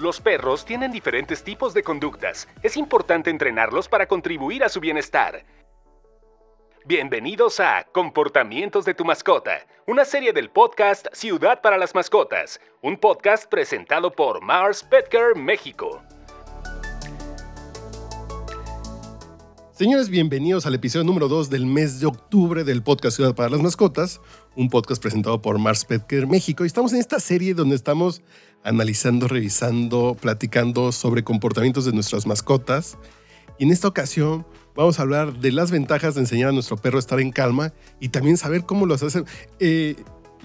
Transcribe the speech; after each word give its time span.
Los 0.00 0.18
perros 0.18 0.64
tienen 0.64 0.90
diferentes 0.92 1.44
tipos 1.44 1.74
de 1.74 1.82
conductas. 1.82 2.48
Es 2.62 2.78
importante 2.78 3.28
entrenarlos 3.28 3.86
para 3.86 4.06
contribuir 4.06 4.64
a 4.64 4.70
su 4.70 4.80
bienestar. 4.80 5.44
Bienvenidos 6.86 7.60
a 7.60 7.86
Comportamientos 7.92 8.86
de 8.86 8.94
tu 8.94 9.04
mascota, 9.04 9.66
una 9.86 10.06
serie 10.06 10.32
del 10.32 10.48
podcast 10.48 11.06
Ciudad 11.12 11.60
para 11.60 11.76
las 11.76 11.94
Mascotas, 11.94 12.62
un 12.80 12.96
podcast 12.96 13.44
presentado 13.50 14.10
por 14.10 14.42
Mars 14.42 14.82
Petcare 14.82 15.34
México. 15.34 16.02
Señores, 19.80 20.10
bienvenidos 20.10 20.66
al 20.66 20.74
episodio 20.74 21.04
número 21.04 21.26
2 21.26 21.48
del 21.48 21.64
mes 21.64 22.00
de 22.00 22.06
octubre 22.06 22.64
del 22.64 22.82
podcast 22.82 23.16
Ciudad 23.16 23.34
para 23.34 23.48
las 23.48 23.62
Mascotas, 23.62 24.20
un 24.54 24.68
podcast 24.68 25.00
presentado 25.00 25.40
por 25.40 25.58
Mars 25.58 25.86
Petker 25.86 26.26
México. 26.26 26.64
Y 26.64 26.66
estamos 26.66 26.92
en 26.92 27.00
esta 27.00 27.18
serie 27.18 27.54
donde 27.54 27.76
estamos 27.76 28.20
analizando, 28.64 29.28
revisando, 29.28 30.16
platicando 30.20 30.92
sobre 30.92 31.24
comportamientos 31.24 31.84
de 31.84 31.92
nuestras 31.92 32.26
mascotas. 32.26 32.98
Y 33.58 33.64
en 33.64 33.70
esta 33.70 33.88
ocasión 33.88 34.46
vamos 34.74 34.98
a 34.98 35.02
hablar 35.02 35.38
de 35.40 35.52
las 35.52 35.70
ventajas 35.70 36.14
de 36.14 36.22
enseñar 36.22 36.50
a 36.50 36.52
nuestro 36.52 36.76
perro 36.76 36.98
a 36.98 37.00
estar 37.00 37.20
en 37.20 37.30
calma 37.30 37.72
y 38.00 38.08
también 38.08 38.36
saber 38.36 38.64
cómo 38.64 38.86
los 38.86 39.02
hacen. 39.02 39.24
Eh, 39.58 39.96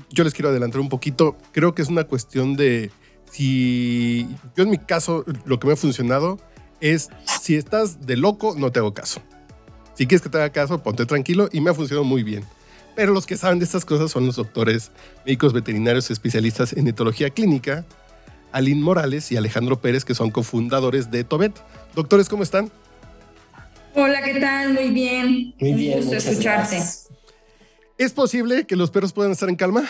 yo 0.09 0.23
les 0.23 0.33
quiero 0.33 0.49
adelantar 0.49 0.81
un 0.81 0.89
poquito. 0.89 1.37
Creo 1.51 1.73
que 1.73 1.81
es 1.81 1.87
una 1.87 2.05
cuestión 2.05 2.55
de 2.55 2.91
si 3.31 4.27
yo 4.55 4.63
en 4.63 4.69
mi 4.69 4.77
caso 4.77 5.25
lo 5.45 5.59
que 5.59 5.67
me 5.67 5.73
ha 5.73 5.77
funcionado 5.77 6.39
es 6.81 7.09
si 7.41 7.55
estás 7.55 8.05
de 8.05 8.17
loco, 8.17 8.55
no 8.57 8.71
te 8.71 8.79
hago 8.79 8.93
caso. 8.93 9.21
Si 9.95 10.07
quieres 10.07 10.21
que 10.21 10.29
te 10.29 10.37
haga 10.37 10.51
caso, 10.51 10.83
ponte 10.83 11.05
tranquilo 11.05 11.49
y 11.51 11.61
me 11.61 11.69
ha 11.69 11.73
funcionado 11.73 12.03
muy 12.03 12.23
bien. 12.23 12.43
Pero 12.95 13.13
los 13.13 13.25
que 13.25 13.37
saben 13.37 13.59
de 13.59 13.65
estas 13.65 13.85
cosas 13.85 14.11
son 14.11 14.25
los 14.25 14.35
doctores, 14.35 14.91
médicos 15.25 15.53
veterinarios 15.53 16.11
especialistas 16.11 16.73
en 16.73 16.87
etología 16.87 17.29
clínica, 17.29 17.85
Aline 18.55 18.81
Morales 18.81 19.33
y 19.33 19.35
Alejandro 19.35 19.81
Pérez, 19.81 20.05
que 20.05 20.15
son 20.15 20.31
cofundadores 20.31 21.11
de 21.11 21.25
Tobet. 21.25 21.51
Doctores, 21.93 22.29
¿cómo 22.29 22.41
están? 22.41 22.71
Hola, 23.93 24.23
¿qué 24.23 24.39
tal? 24.39 24.73
Muy 24.73 24.91
bien. 24.91 25.53
Muy 25.59 25.73
bien. 25.73 25.99
Un 25.99 26.05
gusto 26.05 26.15
escucharte. 26.15 26.81
¿Es 27.97 28.13
posible 28.13 28.65
que 28.65 28.77
los 28.77 28.91
perros 28.91 29.11
puedan 29.11 29.33
estar 29.33 29.49
en 29.49 29.57
calma? 29.57 29.83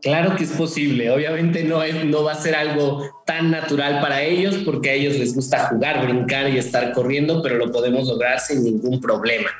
Claro 0.00 0.36
que 0.36 0.44
es 0.44 0.52
posible. 0.52 1.10
Obviamente 1.10 1.64
no, 1.64 1.82
es, 1.82 2.02
no 2.06 2.24
va 2.24 2.32
a 2.32 2.34
ser 2.34 2.54
algo 2.54 3.22
tan 3.26 3.50
natural 3.50 4.00
para 4.00 4.22
ellos 4.22 4.56
porque 4.64 4.88
a 4.88 4.94
ellos 4.94 5.18
les 5.18 5.34
gusta 5.34 5.68
jugar, 5.68 6.06
brincar 6.06 6.48
y 6.48 6.56
estar 6.56 6.92
corriendo, 6.94 7.42
pero 7.42 7.56
lo 7.56 7.70
podemos 7.70 8.08
lograr 8.08 8.40
sin 8.40 8.64
ningún 8.64 9.02
problema. 9.02 9.50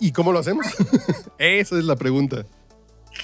¿Y 0.00 0.12
cómo 0.12 0.32
lo 0.32 0.38
hacemos? 0.38 0.64
Esa 1.38 1.78
es 1.78 1.84
la 1.84 1.96
pregunta. 1.96 2.46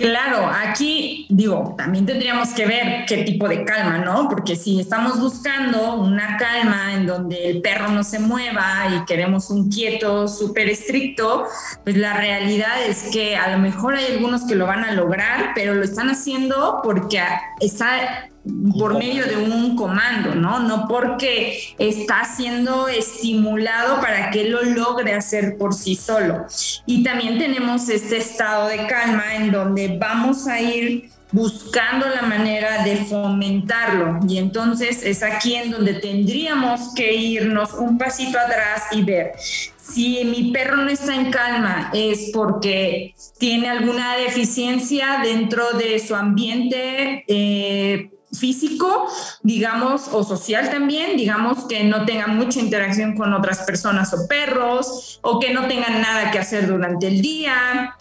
Claro, 0.01 0.51
aquí 0.51 1.27
digo, 1.29 1.75
también 1.77 2.07
tendríamos 2.07 2.49
que 2.55 2.65
ver 2.65 3.05
qué 3.07 3.19
tipo 3.19 3.47
de 3.47 3.67
calma, 3.67 3.99
¿no? 3.99 4.31
Porque 4.31 4.57
si 4.57 4.81
estamos 4.81 5.21
buscando 5.21 5.97
una 5.97 6.39
calma 6.39 6.95
en 6.95 7.07
donde 7.07 7.51
el 7.51 7.61
perro 7.61 7.89
no 7.89 8.03
se 8.03 8.19
mueva 8.19 8.87
y 8.97 9.05
queremos 9.05 9.51
un 9.51 9.69
quieto 9.69 10.27
súper 10.27 10.71
estricto, 10.71 11.45
pues 11.85 11.99
la 11.99 12.15
realidad 12.15 12.83
es 12.83 13.11
que 13.13 13.37
a 13.37 13.51
lo 13.51 13.59
mejor 13.59 13.95
hay 13.95 14.07
algunos 14.07 14.47
que 14.47 14.55
lo 14.55 14.65
van 14.65 14.85
a 14.85 14.93
lograr, 14.93 15.51
pero 15.55 15.75
lo 15.75 15.85
están 15.85 16.09
haciendo 16.09 16.81
porque 16.83 17.21
está 17.61 18.31
por 18.79 18.97
medio 18.97 19.27
de 19.27 19.37
un 19.37 19.77
comando, 19.77 20.35
¿no? 20.35 20.61
No 20.61 20.87
porque 20.89 21.75
está 21.79 22.25
siendo 22.25 22.89
estimulado 22.89 24.01
para 24.01 24.31
que 24.31 24.45
lo 24.45 24.63
logre 24.63 25.15
hacer 25.15 25.59
por 25.59 25.75
sí 25.75 25.95
solo. 25.95 26.47
Y 26.87 27.03
también 27.03 27.39
tenemos 27.39 27.89
este 27.89 28.17
estado 28.17 28.69
de 28.69 28.87
calma 28.87 29.35
en 29.35 29.53
donde 29.53 29.99
vamos 29.99 30.47
a 30.47 30.61
ir 30.61 31.11
buscando 31.33 32.09
la 32.09 32.23
manera 32.23 32.83
de 32.83 32.97
fomentarlo. 32.97 34.21
Y 34.27 34.39
entonces 34.39 35.03
es 35.05 35.23
aquí 35.23 35.55
en 35.55 35.71
donde 35.71 35.95
tendríamos 35.95 36.95
que 36.95 37.13
irnos 37.15 37.75
un 37.75 37.99
pasito 37.99 38.39
atrás 38.39 38.85
y 38.93 39.03
ver 39.03 39.33
si 39.77 40.25
mi 40.25 40.53
perro 40.53 40.77
no 40.77 40.89
está 40.89 41.15
en 41.15 41.31
calma 41.31 41.91
es 41.93 42.31
porque 42.33 43.15
tiene 43.39 43.69
alguna 43.69 44.17
deficiencia 44.17 45.21
dentro 45.23 45.73
de 45.73 45.99
su 45.99 46.15
ambiente. 46.15 47.25
Eh, 47.27 48.11
físico, 48.33 49.09
digamos, 49.43 50.09
o 50.13 50.23
social 50.23 50.71
también, 50.71 51.17
digamos 51.17 51.65
que 51.65 51.85
no 51.85 52.05
tengan 52.05 52.37
mucha 52.37 52.61
interacción 52.61 53.17
con 53.17 53.33
otras 53.33 53.61
personas 53.63 54.13
o 54.15 54.29
perros, 54.29 55.19
o 55.23 55.39
que 55.39 55.53
no 55.53 55.67
tengan 55.67 56.01
nada 56.01 56.31
que 56.31 56.39
hacer 56.39 56.67
durante 56.67 57.09
el 57.09 57.21
día, 57.21 57.97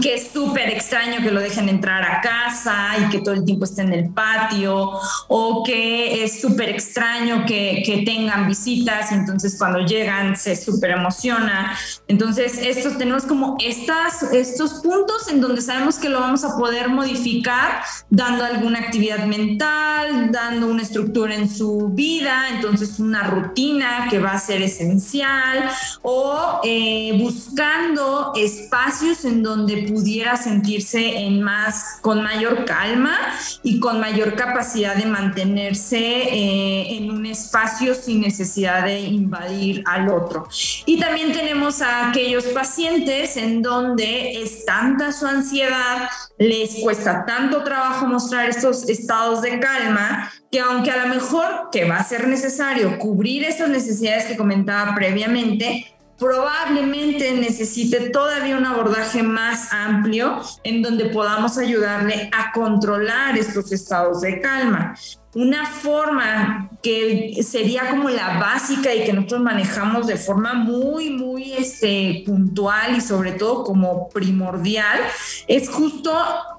que 0.00 0.14
es 0.14 0.30
súper 0.32 0.70
extraño 0.70 1.22
que 1.22 1.30
lo 1.30 1.40
dejen 1.40 1.68
entrar 1.68 2.02
a 2.04 2.20
casa 2.20 2.96
y 2.98 3.10
que 3.10 3.20
todo 3.20 3.34
el 3.34 3.44
tiempo 3.44 3.64
esté 3.64 3.82
en 3.82 3.92
el 3.92 4.10
patio, 4.10 4.92
o 5.28 5.64
que 5.64 6.24
es 6.24 6.40
súper 6.40 6.70
extraño 6.70 7.44
que, 7.46 7.82
que, 7.84 7.98
tengan 8.08 8.46
visitas 8.46 9.10
y 9.10 9.14
entonces 9.14 9.56
cuando 9.58 9.80
llegan 9.80 10.36
se 10.36 10.56
súper 10.56 10.92
emociona. 10.92 11.76
Entonces, 12.06 12.58
estos 12.58 12.96
tenemos 12.96 13.24
como 13.24 13.56
estas, 13.60 14.22
estos 14.32 14.74
puntos 14.74 15.28
en 15.28 15.40
donde 15.40 15.60
sabemos 15.60 15.96
que 15.96 16.08
lo 16.08 16.20
vamos 16.20 16.44
a 16.44 16.56
poder 16.56 16.88
modificar 16.88 17.82
dando 18.08 18.44
alguna 18.44 18.78
actividad 18.78 19.26
mental, 19.26 20.30
dando 20.30 20.68
una 20.68 20.82
estructura 20.82 21.34
en 21.34 21.50
su 21.50 21.88
vida, 21.88 22.48
entonces 22.50 22.98
una 22.98 23.24
rutina 23.24 24.06
que 24.08 24.18
va 24.18 24.32
a 24.32 24.38
ser 24.38 24.62
esencial, 24.62 25.70
o 26.02 26.60
eh, 26.64 27.18
buscando 27.20 28.32
espacios 28.36 29.24
en 29.24 29.42
donde 29.42 29.67
pudiera 29.76 30.36
sentirse 30.36 31.18
en 31.18 31.42
más, 31.42 31.98
con 32.00 32.22
mayor 32.22 32.64
calma 32.64 33.16
y 33.62 33.78
con 33.78 34.00
mayor 34.00 34.34
capacidad 34.34 34.96
de 34.96 35.06
mantenerse 35.06 35.98
eh, 35.98 36.96
en 36.96 37.10
un 37.10 37.26
espacio 37.26 37.94
sin 37.94 38.20
necesidad 38.20 38.84
de 38.84 39.00
invadir 39.00 39.82
al 39.86 40.08
otro. 40.08 40.48
Y 40.86 40.98
también 40.98 41.32
tenemos 41.32 41.82
a 41.82 42.08
aquellos 42.08 42.44
pacientes 42.46 43.36
en 43.36 43.62
donde 43.62 44.42
es 44.42 44.64
tanta 44.64 45.12
su 45.12 45.26
ansiedad, 45.26 46.08
les 46.38 46.76
cuesta 46.76 47.24
tanto 47.26 47.62
trabajo 47.62 48.06
mostrar 48.06 48.48
estos 48.48 48.88
estados 48.88 49.42
de 49.42 49.60
calma 49.60 50.30
que 50.50 50.60
aunque 50.60 50.90
a 50.90 51.04
lo 51.04 51.14
mejor 51.14 51.68
que 51.70 51.84
va 51.84 51.96
a 51.96 52.04
ser 52.04 52.26
necesario 52.26 52.98
cubrir 52.98 53.44
esas 53.44 53.68
necesidades 53.68 54.24
que 54.24 54.36
comentaba 54.36 54.94
previamente, 54.94 55.86
probablemente 56.18 57.32
necesite 57.34 58.10
todavía 58.10 58.56
un 58.56 58.66
abordaje 58.66 59.22
más 59.22 59.72
amplio 59.72 60.42
en 60.64 60.82
donde 60.82 61.06
podamos 61.06 61.58
ayudarle 61.58 62.28
a 62.32 62.52
controlar 62.52 63.38
estos 63.38 63.70
estados 63.72 64.20
de 64.20 64.40
calma. 64.40 64.94
Una 65.34 65.66
forma 65.66 66.70
que 66.82 67.38
sería 67.46 67.90
como 67.90 68.08
la 68.08 68.38
básica 68.38 68.92
y 68.94 69.04
que 69.04 69.12
nosotros 69.12 69.42
manejamos 69.42 70.06
de 70.06 70.16
forma 70.16 70.54
muy, 70.54 71.10
muy 71.10 71.52
este, 71.52 72.24
puntual 72.26 72.96
y 72.96 73.00
sobre 73.00 73.32
todo 73.32 73.62
como 73.62 74.08
primordial 74.08 74.98
es 75.46 75.68
justo 75.68 76.12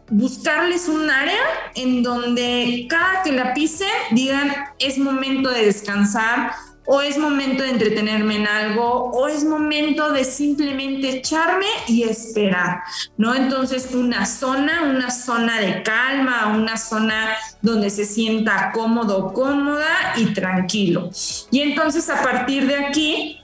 buscarles 0.09 0.87
un 0.87 1.09
área 1.09 1.41
en 1.75 2.03
donde 2.03 2.85
cada 2.89 3.23
que 3.23 3.31
la 3.31 3.53
pisen 3.53 3.87
digan 4.11 4.53
es 4.79 4.97
momento 4.97 5.49
de 5.49 5.65
descansar, 5.65 6.51
o 6.91 7.01
es 7.01 7.19
momento 7.19 7.61
de 7.61 7.69
entretenerme 7.69 8.37
en 8.37 8.47
algo, 8.47 9.11
o 9.11 9.27
es 9.27 9.43
momento 9.43 10.11
de 10.11 10.23
simplemente 10.23 11.17
echarme 11.17 11.67
y 11.87 12.01
esperar, 12.01 12.81
¿no? 13.15 13.35
Entonces, 13.35 13.93
una 13.93 14.25
zona, 14.25 14.81
una 14.81 15.11
zona 15.11 15.59
de 15.59 15.83
calma, 15.83 16.47
una 16.47 16.77
zona 16.77 17.35
donde 17.61 17.91
se 17.91 18.05
sienta 18.05 18.71
cómodo, 18.71 19.33
cómoda 19.33 20.13
y 20.17 20.33
tranquilo. 20.33 21.11
Y 21.51 21.59
entonces, 21.59 22.09
a 22.09 22.23
partir 22.23 22.65
de 22.65 22.77
aquí, 22.77 23.38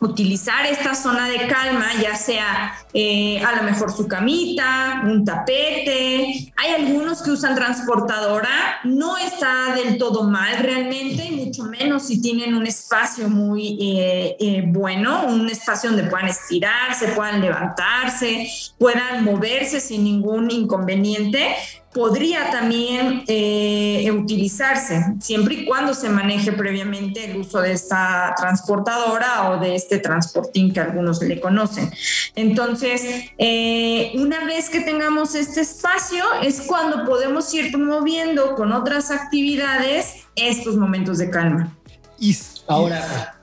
utilizar 0.00 0.64
esta 0.66 0.94
zona 0.94 1.28
de 1.28 1.46
calma, 1.46 1.86
ya 2.02 2.14
sea 2.14 2.72
eh, 2.92 3.42
a 3.44 3.56
lo 3.56 3.62
mejor 3.62 3.92
su 3.92 4.08
camita, 4.08 5.02
un 5.04 5.24
tapete. 5.24 6.52
Hay 6.56 6.74
algunos 6.74 7.22
que 7.22 7.30
usan 7.30 7.54
transportadora, 7.54 8.80
no 8.84 9.18
está 9.18 9.74
del 9.74 9.98
todo 9.98 10.24
mal 10.24 10.56
realmente, 10.58 11.30
mucho 11.32 11.64
menos 11.64 12.06
si 12.06 12.20
tienen 12.20 12.54
un 12.54 12.66
espacio 12.66 13.28
muy 13.28 13.78
eh, 13.80 14.36
eh, 14.40 14.64
bueno, 14.66 15.26
un 15.26 15.48
espacio 15.50 15.90
donde 15.90 16.08
puedan 16.08 16.28
estirarse, 16.28 17.08
puedan 17.08 17.42
levantarse, 17.42 18.48
puedan 18.78 19.22
moverse 19.22 19.80
sin 19.80 20.04
ningún 20.04 20.50
inconveniente 20.50 21.56
podría 21.92 22.50
también 22.50 23.24
eh, 23.26 24.08
utilizarse, 24.12 25.14
siempre 25.20 25.54
y 25.54 25.66
cuando 25.66 25.92
se 25.92 26.08
maneje 26.08 26.52
previamente 26.52 27.24
el 27.24 27.36
uso 27.38 27.60
de 27.60 27.72
esta 27.72 28.32
transportadora 28.36 29.50
o 29.50 29.58
de 29.58 29.74
este 29.74 29.98
transportín 29.98 30.72
que 30.72 30.80
algunos 30.80 31.20
le 31.22 31.40
conocen. 31.40 31.90
Entonces, 32.36 33.02
eh, 33.38 34.12
una 34.14 34.44
vez 34.44 34.70
que 34.70 34.80
tengamos 34.80 35.34
este 35.34 35.62
espacio, 35.62 36.24
es 36.42 36.60
cuando 36.62 37.04
podemos 37.04 37.52
ir 37.54 37.72
promoviendo 37.72 38.54
con 38.54 38.72
otras 38.72 39.10
actividades 39.10 40.26
estos 40.36 40.76
momentos 40.76 41.18
de 41.18 41.30
calma. 41.30 41.76
Y 42.20 42.36
ahora, 42.68 43.39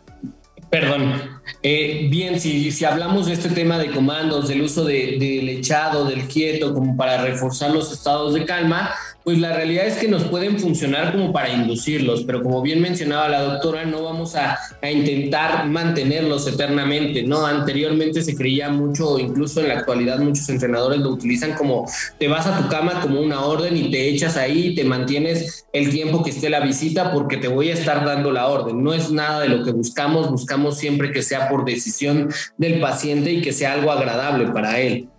Perdón. 0.70 1.40
Eh, 1.64 2.08
bien, 2.10 2.40
si, 2.40 2.72
si, 2.72 2.84
hablamos 2.84 3.28
de 3.28 3.34
este 3.34 3.50
tema 3.50 3.78
de 3.78 3.92
comandos, 3.92 4.50
del 4.50 4.62
uso 4.62 4.84
del 4.84 5.50
echado, 5.50 6.04
del 6.06 6.28
quieto, 6.28 6.74
como 6.74 6.98
para 6.98 7.22
reforzar 7.22 7.72
los 7.72 7.92
estados 7.92 8.34
de 8.34 8.46
calma, 8.46 8.94
pues 9.28 9.40
la 9.40 9.52
realidad 9.52 9.86
es 9.86 9.98
que 9.98 10.08
nos 10.08 10.24
pueden 10.24 10.58
funcionar 10.58 11.12
como 11.12 11.34
para 11.34 11.50
inducirlos, 11.50 12.24
pero 12.24 12.42
como 12.42 12.62
bien 12.62 12.80
mencionaba 12.82 13.28
la 13.28 13.42
doctora, 13.42 13.84
no 13.84 14.02
vamos 14.02 14.38
a, 14.38 14.58
a 14.82 14.90
intentar 14.90 15.68
mantenerlos 15.68 16.48
eternamente, 16.48 17.24
¿no? 17.24 17.46
Anteriormente 17.46 18.22
se 18.22 18.38
creía 18.38 18.70
mucho, 18.70 19.20
incluso 19.20 19.60
en 19.60 19.68
la 19.68 19.80
actualidad 19.80 20.20
muchos 20.20 20.48
entrenadores 20.48 21.02
lo 21.02 21.10
utilizan 21.10 21.56
como 21.56 21.86
te 22.18 22.30
vas 22.30 22.48
a 22.48 22.58
tu 22.58 22.70
cama 22.70 23.02
como 23.02 23.20
una 23.20 23.42
orden 23.42 23.76
y 23.76 23.92
te 23.92 24.08
echas 24.08 24.38
ahí 24.38 24.68
y 24.68 24.76
te 24.76 24.86
mantienes 24.86 25.68
el 25.74 25.90
tiempo 25.90 26.24
que 26.24 26.30
esté 26.30 26.50
la 26.50 26.62
visita 26.62 27.12
porque 27.12 27.36
te 27.36 27.50
voy 27.50 27.70
a 27.70 27.74
estar 27.74 28.06
dando 28.06 28.32
la 28.32 28.48
orden. 28.48 28.82
No 28.82 28.94
es 28.94 29.12
nada 29.12 29.42
de 29.42 29.50
lo 29.50 29.66
que 29.66 29.72
buscamos, 29.72 30.32
buscamos 30.32 30.78
siempre 30.78 31.12
que 31.12 31.22
sea 31.22 31.50
por 31.50 31.66
decisión 31.66 32.30
del 32.58 32.80
paciente 32.80 33.34
y 33.34 33.42
que 33.42 33.52
sea 33.52 33.74
algo 33.74 33.92
agradable 33.92 34.48
para 34.54 34.80
él. 34.80 35.10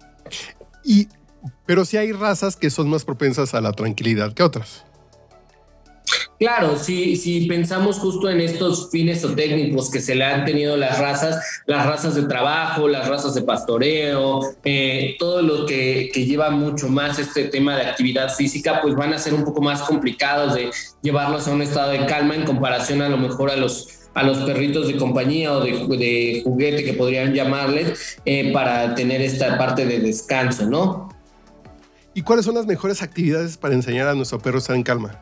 Y 0.83 1.09
pero 1.69 1.85
sí 1.85 1.99
hay 1.99 2.13
razas 2.13 2.57
que 2.57 2.71
son 2.71 2.89
más 2.89 3.05
propensas 3.05 3.53
a 3.53 3.61
la 3.61 3.73
tranquilidad 3.73 4.33
que 4.33 4.43
otras. 4.43 4.87
Claro, 6.39 6.79
si, 6.79 7.15
si 7.17 7.47
pensamos 7.47 7.99
justo 7.99 8.31
en 8.31 8.41
estos 8.41 8.89
fines 8.91 9.23
o 9.23 9.35
técnicos 9.35 9.91
que 9.91 10.01
se 10.01 10.15
le 10.15 10.25
han 10.25 10.47
tenido 10.47 10.79
las 10.79 10.99
razas, 10.99 11.63
las 11.67 11.85
razas 11.85 12.15
de 12.15 12.23
trabajo, 12.23 12.89
las 12.89 13.07
razas 13.07 13.35
de 13.35 13.43
pastoreo, 13.43 14.41
eh, 14.65 15.17
todo 15.19 15.43
lo 15.43 15.67
que, 15.67 16.09
que, 16.11 16.25
lleva 16.25 16.49
mucho 16.49 16.89
más 16.89 17.19
este 17.19 17.45
tema 17.45 17.77
de 17.77 17.83
actividad 17.83 18.35
física, 18.35 18.81
pues 18.81 18.95
van 18.95 19.13
a 19.13 19.19
ser 19.19 19.35
un 19.35 19.45
poco 19.45 19.61
más 19.61 19.83
complicados 19.83 20.55
de 20.55 20.71
llevarlos 21.03 21.49
a 21.49 21.51
un 21.53 21.61
estado 21.61 21.91
de 21.91 22.07
calma 22.07 22.35
en 22.35 22.45
comparación 22.45 23.03
a 23.03 23.11
lo 23.11 23.19
mejor 23.19 23.51
a 23.51 23.57
los 23.57 23.89
a 24.15 24.23
los 24.23 24.39
perritos 24.39 24.89
de 24.89 24.97
compañía 24.97 25.53
o 25.53 25.61
de, 25.61 25.73
de 25.99 26.41
juguete 26.43 26.83
que 26.83 26.95
podrían 26.95 27.35
llamarles 27.35 28.19
eh, 28.25 28.53
para 28.55 28.95
tener 28.95 29.21
esta 29.21 29.59
parte 29.59 29.85
de 29.85 30.01
descanso, 30.01 30.65
¿no? 30.65 31.18
¿Y 32.19 32.23
cuáles 32.23 32.47
son 32.47 32.57
las 32.57 32.67
mejores 32.67 33.01
actividades 33.01 33.57
para 33.57 33.75
enseñar 33.75 34.09
a 34.09 34.15
nuestro 34.17 34.41
perro 34.41 34.57
a 34.57 34.59
estar 34.59 34.75
en 34.75 34.83
calma? 34.83 35.21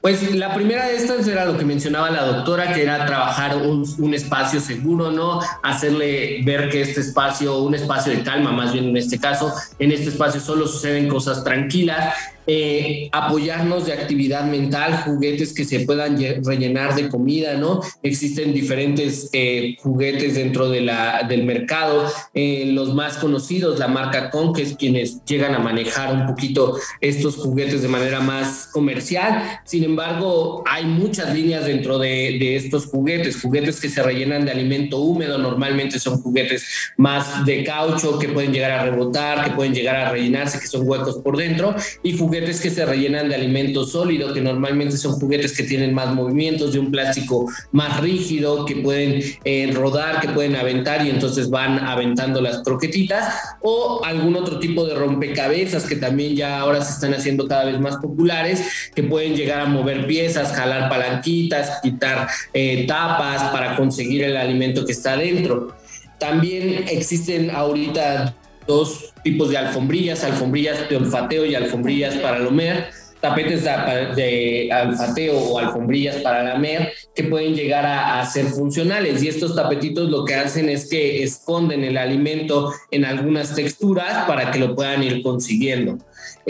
Pues 0.00 0.32
la 0.32 0.54
primera 0.54 0.86
de 0.86 0.94
estas 0.94 1.26
era 1.26 1.44
lo 1.44 1.58
que 1.58 1.64
mencionaba 1.64 2.08
la 2.08 2.24
doctora, 2.24 2.72
que 2.72 2.84
era 2.84 3.04
trabajar 3.04 3.56
un, 3.56 3.84
un, 3.98 4.14
espacio 4.14 4.60
seguro, 4.60 5.10
¿no? 5.10 5.40
Hacerle 5.64 6.40
ver 6.44 6.70
que 6.70 6.82
este 6.82 7.00
espacio, 7.00 7.58
un 7.64 7.74
espacio 7.74 8.12
de 8.12 8.22
calma, 8.22 8.52
más 8.52 8.72
bien 8.72 8.90
en 8.90 8.96
este 8.96 9.18
caso, 9.18 9.52
en 9.80 9.90
este 9.90 10.10
espacio 10.10 10.40
solo 10.40 10.68
suceden 10.68 11.08
cosas 11.08 11.42
tranquilas 11.42 12.14
eh, 12.50 13.10
apoyarnos 13.12 13.84
de 13.84 13.92
actividad 13.92 14.44
mental, 14.46 15.02
juguetes 15.04 15.52
que 15.52 15.66
se 15.66 15.80
puedan 15.80 16.16
rellenar 16.42 16.94
de 16.94 17.10
comida, 17.10 17.58
¿no? 17.58 17.82
Existen 18.02 18.54
diferentes 18.54 19.28
eh, 19.34 19.76
juguetes 19.80 20.34
dentro 20.34 20.70
de 20.70 20.80
la, 20.80 21.24
del 21.28 21.44
mercado, 21.44 22.10
eh, 22.32 22.70
los 22.72 22.94
más 22.94 23.18
conocidos, 23.18 23.78
la 23.78 23.88
marca 23.88 24.30
Con, 24.30 24.54
que 24.54 24.62
es 24.62 24.76
quienes 24.76 25.22
llegan 25.26 25.54
a 25.54 25.58
manejar 25.58 26.10
un 26.14 26.26
poquito 26.26 26.78
estos 27.02 27.36
juguetes 27.36 27.82
de 27.82 27.88
manera 27.88 28.20
más 28.20 28.66
comercial. 28.72 29.60
Sin 29.64 29.84
embargo, 29.84 30.64
hay 30.66 30.86
muchas 30.86 31.34
líneas 31.34 31.66
dentro 31.66 31.98
de, 31.98 32.38
de 32.40 32.56
estos 32.56 32.86
juguetes, 32.86 33.42
juguetes 33.42 33.78
que 33.78 33.90
se 33.90 34.02
rellenan 34.02 34.46
de 34.46 34.52
alimento 34.52 34.98
húmedo, 35.00 35.36
normalmente 35.36 35.98
son 35.98 36.22
juguetes 36.22 36.66
más 36.96 37.44
de 37.44 37.62
caucho 37.62 38.18
que 38.18 38.30
pueden 38.30 38.54
llegar 38.54 38.70
a 38.70 38.84
rebotar, 38.84 39.44
que 39.44 39.50
pueden 39.50 39.74
llegar 39.74 39.96
a 39.96 40.10
rellenarse, 40.10 40.58
que 40.58 40.66
son 40.66 40.88
huecos 40.88 41.18
por 41.18 41.36
dentro, 41.36 41.74
y 42.02 42.16
juguetes 42.16 42.37
juguetes 42.38 42.60
que 42.60 42.70
se 42.70 42.86
rellenan 42.86 43.28
de 43.28 43.34
alimento 43.34 43.84
sólido, 43.84 44.32
que 44.32 44.40
normalmente 44.40 44.96
son 44.96 45.12
juguetes 45.14 45.56
que 45.56 45.64
tienen 45.64 45.92
más 45.92 46.14
movimientos, 46.14 46.72
de 46.72 46.78
un 46.78 46.92
plástico 46.92 47.50
más 47.72 48.00
rígido, 48.00 48.64
que 48.64 48.76
pueden 48.76 49.20
eh, 49.44 49.70
rodar, 49.74 50.20
que 50.20 50.28
pueden 50.28 50.54
aventar 50.54 51.04
y 51.04 51.10
entonces 51.10 51.50
van 51.50 51.80
aventando 51.80 52.40
las 52.40 52.62
croquetitas, 52.62 53.34
o 53.60 54.04
algún 54.04 54.36
otro 54.36 54.60
tipo 54.60 54.84
de 54.84 54.94
rompecabezas 54.94 55.84
que 55.84 55.96
también 55.96 56.36
ya 56.36 56.60
ahora 56.60 56.80
se 56.80 56.92
están 56.92 57.12
haciendo 57.12 57.48
cada 57.48 57.64
vez 57.64 57.80
más 57.80 57.96
populares, 57.96 58.62
que 58.94 59.02
pueden 59.02 59.34
llegar 59.34 59.60
a 59.60 59.66
mover 59.66 60.06
piezas, 60.06 60.52
jalar 60.52 60.88
palanquitas, 60.88 61.80
quitar 61.82 62.28
eh, 62.52 62.86
tapas 62.86 63.50
para 63.50 63.76
conseguir 63.76 64.22
el 64.22 64.36
alimento 64.36 64.84
que 64.84 64.92
está 64.92 65.16
dentro. 65.16 65.76
También 66.20 66.84
existen 66.88 67.50
ahorita 67.50 68.34
dos 68.68 69.12
tipos 69.24 69.50
de 69.50 69.56
alfombrillas, 69.56 70.22
alfombrillas 70.22 70.88
de 70.88 70.96
olfateo 70.96 71.44
y 71.44 71.56
alfombrillas 71.56 72.14
para 72.16 72.38
lomer, 72.38 72.90
tapetes 73.20 73.64
de, 73.64 74.68
alfateo 74.70 75.36
o 75.36 75.58
alfombrillas 75.58 76.16
para 76.16 76.44
lamer 76.44 76.92
que 77.14 77.24
pueden 77.24 77.54
llegar 77.54 77.84
a, 77.84 78.20
a, 78.20 78.26
ser 78.26 78.46
funcionales 78.46 79.22
y 79.22 79.28
estos 79.28 79.56
tapetitos 79.56 80.08
lo 80.08 80.24
que 80.24 80.34
hacen 80.34 80.68
es 80.68 80.88
que 80.88 81.22
esconden 81.24 81.82
el 81.82 81.96
alimento 81.96 82.72
en 82.92 83.04
algunas 83.04 83.54
texturas 83.54 84.26
para 84.28 84.52
que 84.52 84.60
lo 84.60 84.74
puedan 84.76 85.02
ir 85.02 85.22
consiguiendo. 85.22 85.98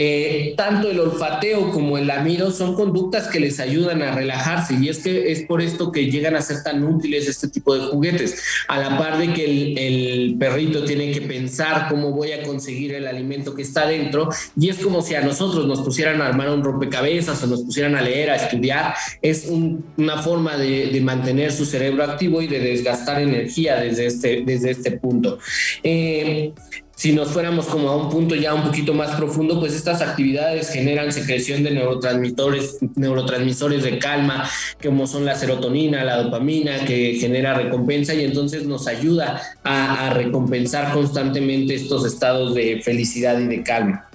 Eh, 0.00 0.54
tanto 0.56 0.90
el 0.90 1.00
olfateo 1.00 1.72
como 1.72 1.98
el 1.98 2.06
lamido 2.06 2.52
son 2.52 2.76
conductas 2.76 3.26
que 3.26 3.40
les 3.40 3.58
ayudan 3.58 4.00
a 4.02 4.14
relajarse 4.14 4.74
y 4.80 4.88
es 4.88 4.98
que 5.00 5.32
es 5.32 5.42
por 5.42 5.60
esto 5.60 5.90
que 5.90 6.08
llegan 6.08 6.36
a 6.36 6.40
ser 6.40 6.62
tan 6.62 6.84
útiles 6.84 7.26
este 7.28 7.48
tipo 7.48 7.74
de 7.74 7.86
juguetes, 7.86 8.40
a 8.68 8.78
la 8.78 8.96
par 8.96 9.18
de 9.18 9.32
que 9.32 9.44
el, 9.44 10.36
perrito 10.38 10.84
tiene 10.84 11.10
que 11.10 11.22
pensar 11.22 11.88
cómo 11.88 12.12
voy 12.12 12.30
a 12.32 12.44
conseguir 12.44 12.94
el 12.94 13.08
alimento 13.08 13.54
que 13.54 13.62
está 13.62 13.88
dentro 13.88 14.28
y 14.56 14.68
es 14.68 14.78
como 14.78 15.02
si 15.02 15.16
a 15.16 15.20
nosotros 15.20 15.66
nos 15.66 15.80
pusieran 15.80 16.22
a 16.22 16.28
armar 16.28 16.50
un 16.50 16.62
rompecabezas 16.62 17.42
o 17.42 17.46
nos 17.48 17.62
pusieran 17.62 17.96
a 17.96 18.02
leer, 18.02 18.30
a 18.30 18.36
estudiar, 18.36 18.94
es 19.20 19.46
un, 19.46 19.84
una 19.96 20.22
forma 20.22 20.56
de, 20.56 20.88
de, 20.92 21.00
mantener 21.00 21.50
su 21.50 21.64
cerebro 21.64 22.04
activo 22.04 22.40
y 22.40 22.46
de 22.46 22.60
desgastar 22.60 23.20
energía 23.20 23.80
desde 23.80 24.06
este, 24.06 24.42
desde 24.44 24.70
este 24.70 24.92
punto. 24.92 25.38
Eh, 25.82 26.52
si 26.98 27.12
nos 27.12 27.28
fuéramos 27.28 27.66
como 27.66 27.90
a 27.90 27.96
un 27.96 28.10
punto 28.10 28.34
ya 28.34 28.52
un 28.52 28.64
poquito 28.64 28.92
más 28.92 29.14
profundo, 29.14 29.60
pues 29.60 29.72
estas 29.72 30.02
actividades 30.02 30.70
generan 30.70 31.12
secreción 31.12 31.62
de 31.62 31.70
neurotransmisores, 31.70 32.78
neurotransmisores 32.96 33.84
de 33.84 34.00
calma, 34.00 34.50
como 34.82 35.06
son 35.06 35.24
la 35.24 35.36
serotonina, 35.36 36.02
la 36.02 36.20
dopamina, 36.20 36.84
que 36.84 37.14
genera 37.20 37.54
recompensa 37.54 38.14
y 38.14 38.24
entonces 38.24 38.66
nos 38.66 38.88
ayuda 38.88 39.40
a, 39.62 40.10
recompensar 40.10 40.92
constantemente 40.92 41.76
estos 41.76 42.04
estados 42.04 42.56
de 42.56 42.80
felicidad 42.82 43.38
y 43.38 43.46
de 43.46 43.62
calma. 43.62 44.08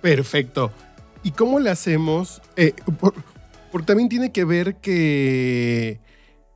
Perfecto. 0.00 0.72
¿Y 1.22 1.32
cómo 1.32 1.60
le 1.60 1.68
hacemos? 1.68 2.40
Eh, 2.56 2.72
porque 3.70 3.86
también 3.86 4.08
tiene 4.08 4.32
que 4.32 4.46
ver 4.46 4.76
que 4.76 6.00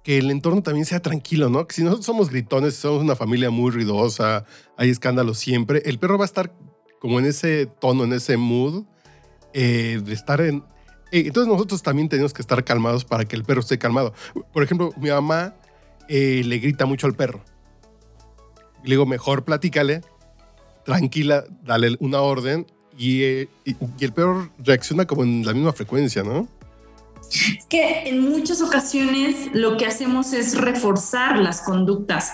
que 0.04 0.18
el 0.18 0.30
entorno 0.30 0.62
también 0.62 0.84
sea 0.84 1.00
tranquilo, 1.00 1.48
¿no? 1.48 1.66
Que 1.66 1.74
si 1.74 1.82
nosotros 1.82 2.04
somos 2.04 2.28
gritones, 2.28 2.74
somos 2.74 3.02
una 3.02 3.16
familia 3.16 3.50
muy 3.50 3.70
ruidosa, 3.70 4.44
hay 4.76 4.90
escándalos 4.90 5.38
siempre, 5.38 5.82
el 5.86 5.98
perro 5.98 6.18
va 6.18 6.24
a 6.24 6.26
estar 6.26 6.54
como 7.00 7.18
en 7.18 7.24
ese 7.24 7.66
tono, 7.66 8.04
en 8.04 8.12
ese 8.12 8.36
mood 8.36 8.84
eh, 9.54 10.00
de 10.04 10.12
estar 10.12 10.42
en... 10.42 10.62
Eh, 11.10 11.24
entonces 11.26 11.50
nosotros 11.50 11.82
también 11.82 12.10
tenemos 12.10 12.34
que 12.34 12.42
estar 12.42 12.62
calmados 12.64 13.04
para 13.06 13.24
que 13.24 13.34
el 13.34 13.44
perro 13.44 13.60
esté 13.60 13.78
calmado. 13.78 14.12
Por 14.52 14.62
ejemplo, 14.62 14.92
mi 14.98 15.08
mamá 15.08 15.54
eh, 16.08 16.42
le 16.44 16.58
grita 16.58 16.84
mucho 16.84 17.06
al 17.06 17.14
perro. 17.14 17.42
Le 18.82 18.90
digo, 18.90 19.06
mejor 19.06 19.44
platícale, 19.44 20.02
tranquila, 20.84 21.44
dale 21.62 21.96
una 22.00 22.20
orden 22.20 22.66
y, 22.98 23.22
y, 23.24 23.48
y 23.64 24.04
el 24.04 24.12
perro 24.12 24.50
reacciona 24.58 25.06
como 25.06 25.22
en 25.22 25.46
la 25.46 25.54
misma 25.54 25.72
frecuencia, 25.72 26.22
¿no? 26.22 26.46
Es 27.30 27.66
que 27.66 28.08
en 28.08 28.20
muchas 28.20 28.62
ocasiones 28.62 29.48
lo 29.52 29.76
que 29.76 29.86
hacemos 29.86 30.32
es 30.32 30.56
reforzar 30.56 31.38
las 31.38 31.62
conductas 31.62 32.32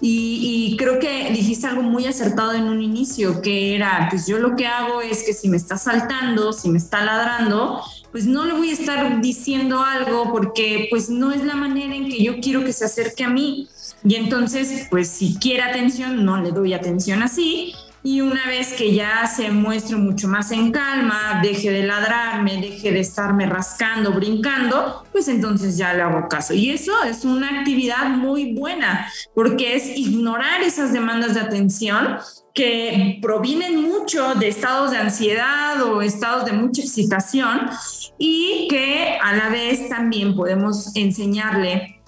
y, 0.00 0.70
y, 0.72 0.76
creo 0.76 0.98
que 0.98 1.30
dijiste 1.30 1.66
algo 1.66 1.82
muy 1.82 2.06
acertado 2.06 2.52
en 2.52 2.64
un 2.64 2.82
inicio, 2.82 3.42
que 3.42 3.74
era, 3.76 4.08
pues 4.10 4.26
yo 4.26 4.38
lo 4.38 4.56
que 4.56 4.66
hago 4.66 5.00
es 5.00 5.22
que 5.22 5.32
si 5.32 5.48
me 5.48 5.56
está 5.56 5.76
saltando, 5.76 6.52
si 6.52 6.68
me 6.68 6.78
está 6.78 7.04
ladrando, 7.04 7.80
pues 8.10 8.26
no 8.26 8.44
le 8.44 8.54
voy 8.54 8.70
a 8.70 8.72
estar 8.72 9.20
diciendo 9.20 9.82
algo 9.82 10.30
porque 10.32 10.88
pues 10.90 11.10
no 11.10 11.30
es 11.30 11.44
la 11.44 11.54
manera 11.54 11.94
en 11.94 12.08
que 12.08 12.22
yo 12.22 12.40
quiero 12.40 12.64
que 12.64 12.72
se 12.72 12.84
acerque 12.84 13.24
a 13.24 13.28
mí. 13.28 13.68
Y 14.02 14.14
entonces, 14.16 14.86
pues 14.90 15.08
si 15.08 15.36
quiere 15.36 15.62
atención, 15.62 16.24
no 16.24 16.40
le 16.40 16.50
doy 16.50 16.72
atención 16.72 17.22
así 17.22 17.74
y 18.02 18.22
una 18.22 18.46
vez 18.46 18.72
que 18.72 18.94
ya 18.94 19.26
se 19.26 19.50
muestre 19.50 19.96
mucho 19.96 20.26
más 20.26 20.50
en 20.52 20.72
calma, 20.72 21.40
deje 21.42 21.70
de 21.70 21.82
ladrarme, 21.82 22.60
deje 22.60 22.92
de 22.92 23.00
estarme 23.00 23.46
rascando, 23.46 24.12
brincando, 24.12 25.04
pues 25.12 25.28
entonces 25.28 25.76
ya 25.76 25.92
le 25.92 26.02
hago 26.02 26.26
caso. 26.28 26.54
Y 26.54 26.70
eso 26.70 26.92
es 27.04 27.24
una 27.24 27.60
actividad 27.60 28.08
muy 28.08 28.54
buena, 28.54 29.06
porque 29.34 29.76
es 29.76 29.98
ignorar 29.98 30.62
esas 30.62 30.92
demandas 30.92 31.34
de 31.34 31.40
atención 31.40 32.18
que 32.54 33.18
provienen 33.20 33.82
mucho 33.82 34.34
de 34.34 34.48
estados 34.48 34.90
de 34.90 34.96
ansiedad 34.96 35.82
o 35.82 36.02
estados 36.02 36.46
de 36.46 36.52
mucha 36.52 36.82
excitación 36.82 37.68
y 38.18 38.66
que 38.68 39.18
a 39.22 39.34
la 39.34 39.50
vez 39.50 39.88
también 39.88 40.34
podemos 40.34 40.96
enseñarle 40.96 42.00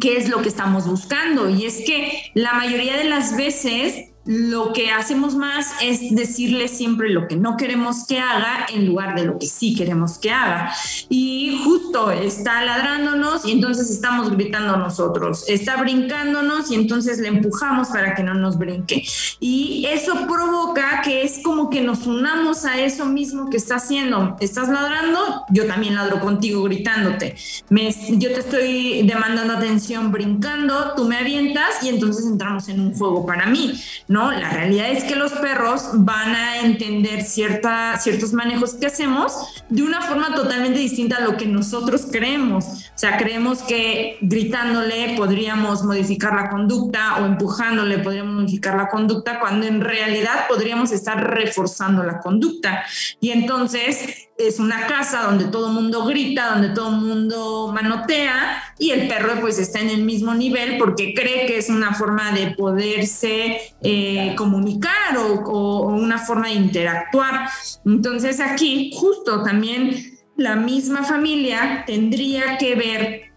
qué 0.00 0.16
es 0.16 0.28
lo 0.28 0.42
que 0.42 0.48
estamos 0.48 0.86
buscando. 0.86 1.48
Y 1.50 1.66
es 1.66 1.84
que 1.86 2.30
la 2.34 2.54
mayoría 2.54 2.96
de 2.96 3.04
las 3.04 3.36
veces 3.36 4.13
lo 4.26 4.72
que 4.72 4.90
hacemos 4.90 5.34
más 5.34 5.74
es 5.82 6.14
decirle 6.14 6.68
siempre 6.68 7.10
lo 7.10 7.28
que 7.28 7.36
no 7.36 7.56
queremos 7.56 8.06
que 8.06 8.18
haga 8.18 8.66
en 8.72 8.86
lugar 8.86 9.14
de 9.14 9.26
lo 9.26 9.38
que 9.38 9.46
sí 9.46 9.74
queremos 9.74 10.18
que 10.18 10.30
haga. 10.30 10.72
Y 11.08 11.60
justo 11.64 12.10
está 12.10 12.64
ladrándonos 12.64 13.44
y 13.44 13.52
entonces 13.52 13.90
estamos 13.90 14.30
gritando 14.30 14.76
nosotros, 14.76 15.44
está 15.48 15.76
brincándonos 15.76 16.70
y 16.70 16.74
entonces 16.74 17.18
le 17.18 17.28
empujamos 17.28 17.88
para 17.88 18.14
que 18.14 18.22
no 18.22 18.34
nos 18.34 18.56
brinque. 18.56 19.04
Y 19.40 19.86
eso 19.86 20.26
provoca 20.26 21.02
que 21.02 21.22
es 21.22 21.40
como 21.42 21.68
que 21.68 21.82
nos 21.82 22.06
unamos 22.06 22.64
a 22.64 22.80
eso 22.80 23.04
mismo 23.04 23.50
que 23.50 23.58
está 23.58 23.76
haciendo. 23.76 24.36
Estás 24.40 24.68
ladrando, 24.68 25.44
yo 25.50 25.66
también 25.66 25.96
ladro 25.96 26.20
contigo 26.20 26.62
gritándote. 26.62 27.36
Me, 27.68 27.94
yo 28.12 28.32
te 28.32 28.40
estoy 28.40 29.02
demandando 29.06 29.54
atención 29.54 30.12
brincando, 30.12 30.94
tú 30.96 31.04
me 31.04 31.18
avientas 31.18 31.82
y 31.82 31.88
entonces 31.88 32.24
entramos 32.24 32.68
en 32.68 32.80
un 32.80 32.94
juego 32.94 33.26
para 33.26 33.46
mí. 33.46 33.74
¿No? 34.14 34.30
La 34.30 34.48
realidad 34.48 34.90
es 34.90 35.02
que 35.02 35.16
los 35.16 35.32
perros 35.32 35.88
van 35.92 36.36
a 36.36 36.60
entender 36.60 37.22
cierta, 37.22 37.98
ciertos 37.98 38.32
manejos 38.32 38.74
que 38.74 38.86
hacemos 38.86 39.64
de 39.68 39.82
una 39.82 40.02
forma 40.02 40.32
totalmente 40.36 40.78
distinta 40.78 41.16
a 41.16 41.20
lo 41.20 41.36
que 41.36 41.46
nosotros 41.46 42.06
creemos. 42.12 42.64
O 42.64 42.98
sea, 42.98 43.16
creemos 43.16 43.62
que 43.62 44.18
gritándole 44.20 45.16
podríamos 45.16 45.82
modificar 45.82 46.32
la 46.32 46.48
conducta 46.48 47.16
o 47.20 47.26
empujándole 47.26 47.98
podríamos 47.98 48.34
modificar 48.42 48.76
la 48.76 48.88
conducta 48.88 49.40
cuando 49.40 49.66
en 49.66 49.80
realidad 49.80 50.46
podríamos 50.48 50.92
estar 50.92 51.34
reforzando 51.34 52.04
la 52.04 52.20
conducta. 52.20 52.84
Y 53.20 53.32
entonces 53.32 54.28
es 54.36 54.58
una 54.58 54.86
casa 54.86 55.22
donde 55.22 55.44
todo 55.46 55.68
el 55.68 55.74
mundo 55.74 56.04
grita, 56.04 56.50
donde 56.50 56.70
todo 56.70 56.90
el 56.90 57.00
mundo 57.00 57.70
manotea 57.72 58.62
y 58.78 58.90
el 58.90 59.06
perro 59.06 59.40
pues 59.40 59.58
está 59.58 59.80
en 59.80 59.90
el 59.90 60.02
mismo 60.02 60.34
nivel 60.34 60.76
porque 60.78 61.14
cree 61.14 61.46
que 61.46 61.58
es 61.58 61.68
una 61.68 61.94
forma 61.94 62.32
de 62.32 62.50
poderse 62.52 63.60
eh, 63.82 64.34
comunicar 64.36 65.16
o, 65.18 65.34
o 65.44 65.86
una 65.94 66.18
forma 66.18 66.48
de 66.48 66.54
interactuar. 66.54 67.48
Entonces 67.84 68.40
aquí 68.40 68.90
justo 68.94 69.42
también 69.42 70.14
la 70.36 70.56
misma 70.56 71.04
familia 71.04 71.84
tendría 71.86 72.58
que 72.58 72.74
ver 72.74 73.33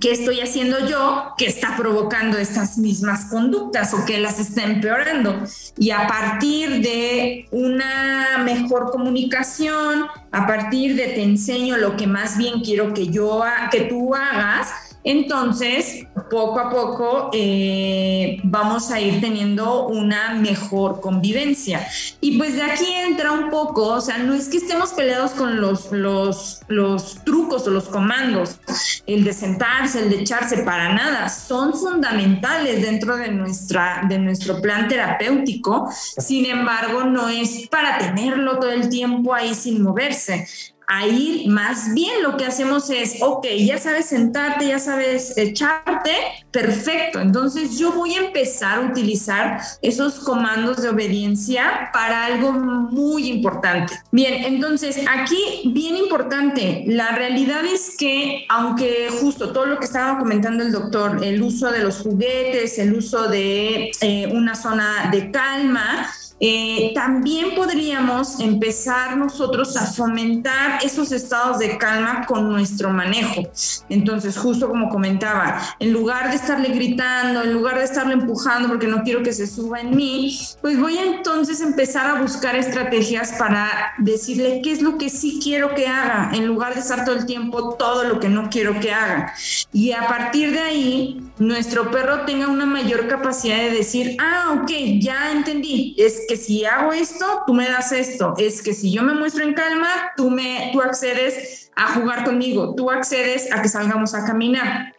¿Qué 0.00 0.12
estoy 0.12 0.40
haciendo 0.40 0.86
yo 0.86 1.34
que 1.38 1.46
está 1.46 1.76
provocando 1.76 2.36
estas 2.38 2.76
mismas 2.76 3.24
conductas 3.26 3.94
o 3.94 4.04
que 4.04 4.18
las 4.18 4.38
está 4.38 4.64
empeorando? 4.64 5.42
Y 5.78 5.90
a 5.90 6.06
partir 6.06 6.82
de 6.82 7.48
una 7.50 8.38
mejor 8.44 8.90
comunicación, 8.90 10.06
a 10.30 10.46
partir 10.46 10.94
de 10.94 11.08
te 11.08 11.22
enseño 11.22 11.78
lo 11.78 11.96
que 11.96 12.06
más 12.06 12.36
bien 12.36 12.60
quiero 12.60 12.92
que 12.92 13.08
yo 13.08 13.42
que 13.70 13.82
tú 13.82 14.14
hagas, 14.14 14.68
entonces, 15.10 16.06
poco 16.30 16.60
a 16.60 16.68
poco 16.68 17.30
eh, 17.32 18.40
vamos 18.44 18.90
a 18.90 19.00
ir 19.00 19.22
teniendo 19.22 19.86
una 19.86 20.34
mejor 20.34 21.00
convivencia. 21.00 21.88
Y 22.20 22.36
pues 22.36 22.56
de 22.56 22.62
aquí 22.62 22.86
entra 22.86 23.32
un 23.32 23.48
poco, 23.48 23.86
o 23.86 24.00
sea, 24.02 24.18
no 24.18 24.34
es 24.34 24.48
que 24.48 24.58
estemos 24.58 24.90
peleados 24.90 25.30
con 25.30 25.62
los, 25.62 25.90
los, 25.92 26.60
los 26.68 27.24
trucos 27.24 27.66
o 27.66 27.70
los 27.70 27.84
comandos, 27.84 28.58
el 29.06 29.24
de 29.24 29.32
sentarse, 29.32 30.00
el 30.02 30.10
de 30.10 30.20
echarse, 30.20 30.58
para 30.58 30.92
nada, 30.92 31.30
son 31.30 31.72
fundamentales 31.72 32.82
dentro 32.82 33.16
de, 33.16 33.28
nuestra, 33.28 34.02
de 34.06 34.18
nuestro 34.18 34.60
plan 34.60 34.88
terapéutico. 34.88 35.88
Sin 36.18 36.44
embargo, 36.44 37.04
no 37.04 37.30
es 37.30 37.66
para 37.68 37.96
tenerlo 37.96 38.58
todo 38.58 38.72
el 38.72 38.90
tiempo 38.90 39.32
ahí 39.34 39.54
sin 39.54 39.82
moverse 39.82 40.46
ahí 40.88 41.44
más 41.48 41.92
bien 41.92 42.22
lo 42.22 42.36
que 42.38 42.46
hacemos 42.46 42.88
es, 42.88 43.18
ok, 43.20 43.46
ya 43.58 43.78
sabes 43.78 44.06
sentarte, 44.06 44.66
ya 44.66 44.78
sabes 44.78 45.36
echarte, 45.36 46.12
perfecto. 46.50 47.20
Entonces 47.20 47.78
yo 47.78 47.92
voy 47.92 48.14
a 48.14 48.26
empezar 48.26 48.78
a 48.78 48.80
utilizar 48.86 49.60
esos 49.82 50.18
comandos 50.20 50.82
de 50.82 50.88
obediencia 50.88 51.90
para 51.92 52.24
algo 52.24 52.52
muy 52.52 53.28
importante. 53.28 53.94
Bien, 54.10 54.54
entonces 54.54 54.98
aquí 55.08 55.70
bien 55.74 55.96
importante, 55.96 56.84
la 56.86 57.12
realidad 57.12 57.66
es 57.66 57.96
que 57.98 58.46
aunque 58.48 59.08
justo 59.20 59.52
todo 59.52 59.66
lo 59.66 59.78
que 59.78 59.84
estaba 59.84 60.18
comentando 60.18 60.64
el 60.64 60.72
doctor, 60.72 61.22
el 61.22 61.42
uso 61.42 61.70
de 61.70 61.80
los 61.80 61.98
juguetes, 61.98 62.78
el 62.78 62.94
uso 62.94 63.28
de 63.28 63.90
eh, 64.00 64.26
una 64.32 64.54
zona 64.54 65.10
de 65.12 65.30
calma, 65.30 66.08
eh, 66.40 66.92
también 66.94 67.54
podríamos 67.54 68.40
empezar 68.40 69.16
nosotros 69.16 69.76
a 69.76 69.86
fomentar 69.86 70.84
esos 70.84 71.12
estados 71.12 71.58
de 71.58 71.76
calma 71.78 72.26
con 72.26 72.50
nuestro 72.50 72.90
manejo. 72.90 73.42
Entonces, 73.88 74.36
justo 74.36 74.68
como 74.68 74.88
comentaba, 74.88 75.60
en 75.78 75.92
lugar 75.92 76.30
de 76.30 76.36
estarle 76.36 76.68
gritando, 76.68 77.42
en 77.42 77.52
lugar 77.52 77.78
de 77.78 77.84
estarle 77.84 78.14
empujando 78.14 78.68
porque 78.68 78.86
no 78.86 79.02
quiero 79.02 79.22
que 79.22 79.32
se 79.32 79.46
suba 79.46 79.80
en 79.80 79.96
mí, 79.96 80.38
pues 80.60 80.78
voy 80.78 80.98
a 80.98 81.04
entonces 81.04 81.60
empezar 81.60 82.06
a 82.06 82.20
buscar 82.20 82.56
estrategias 82.56 83.32
para 83.38 83.94
decirle 83.98 84.60
qué 84.62 84.72
es 84.72 84.82
lo 84.82 84.98
que 84.98 85.10
sí 85.10 85.40
quiero 85.42 85.74
que 85.74 85.86
haga, 85.86 86.30
en 86.32 86.46
lugar 86.46 86.74
de 86.74 86.80
estar 86.80 87.04
todo 87.04 87.16
el 87.16 87.26
tiempo 87.26 87.74
todo 87.78 88.04
lo 88.04 88.20
que 88.20 88.28
no 88.28 88.48
quiero 88.50 88.78
que 88.80 88.92
haga. 88.92 89.32
Y 89.72 89.92
a 89.92 90.06
partir 90.06 90.52
de 90.52 90.60
ahí, 90.60 91.20
nuestro 91.38 91.90
perro 91.90 92.24
tenga 92.24 92.48
una 92.48 92.66
mayor 92.66 93.08
capacidad 93.08 93.58
de 93.58 93.70
decir, 93.70 94.16
ah, 94.20 94.60
ok, 94.60 94.70
ya 95.00 95.32
entendí, 95.32 95.94
es 95.98 96.27
que 96.28 96.36
si 96.36 96.64
hago 96.64 96.92
esto, 96.92 97.42
tú 97.46 97.54
me 97.54 97.68
das 97.68 97.90
esto. 97.90 98.34
Es 98.36 98.62
que 98.62 98.74
si 98.74 98.92
yo 98.92 99.02
me 99.02 99.14
muestro 99.14 99.42
en 99.42 99.54
calma, 99.54 100.12
tú, 100.16 100.30
me, 100.30 100.70
tú 100.72 100.82
accedes 100.82 101.72
a 101.74 101.94
jugar 101.94 102.24
conmigo, 102.24 102.74
tú 102.76 102.90
accedes 102.90 103.50
a 103.52 103.62
que 103.62 103.68
salgamos 103.68 104.14
a 104.14 104.24
caminar. 104.24 104.94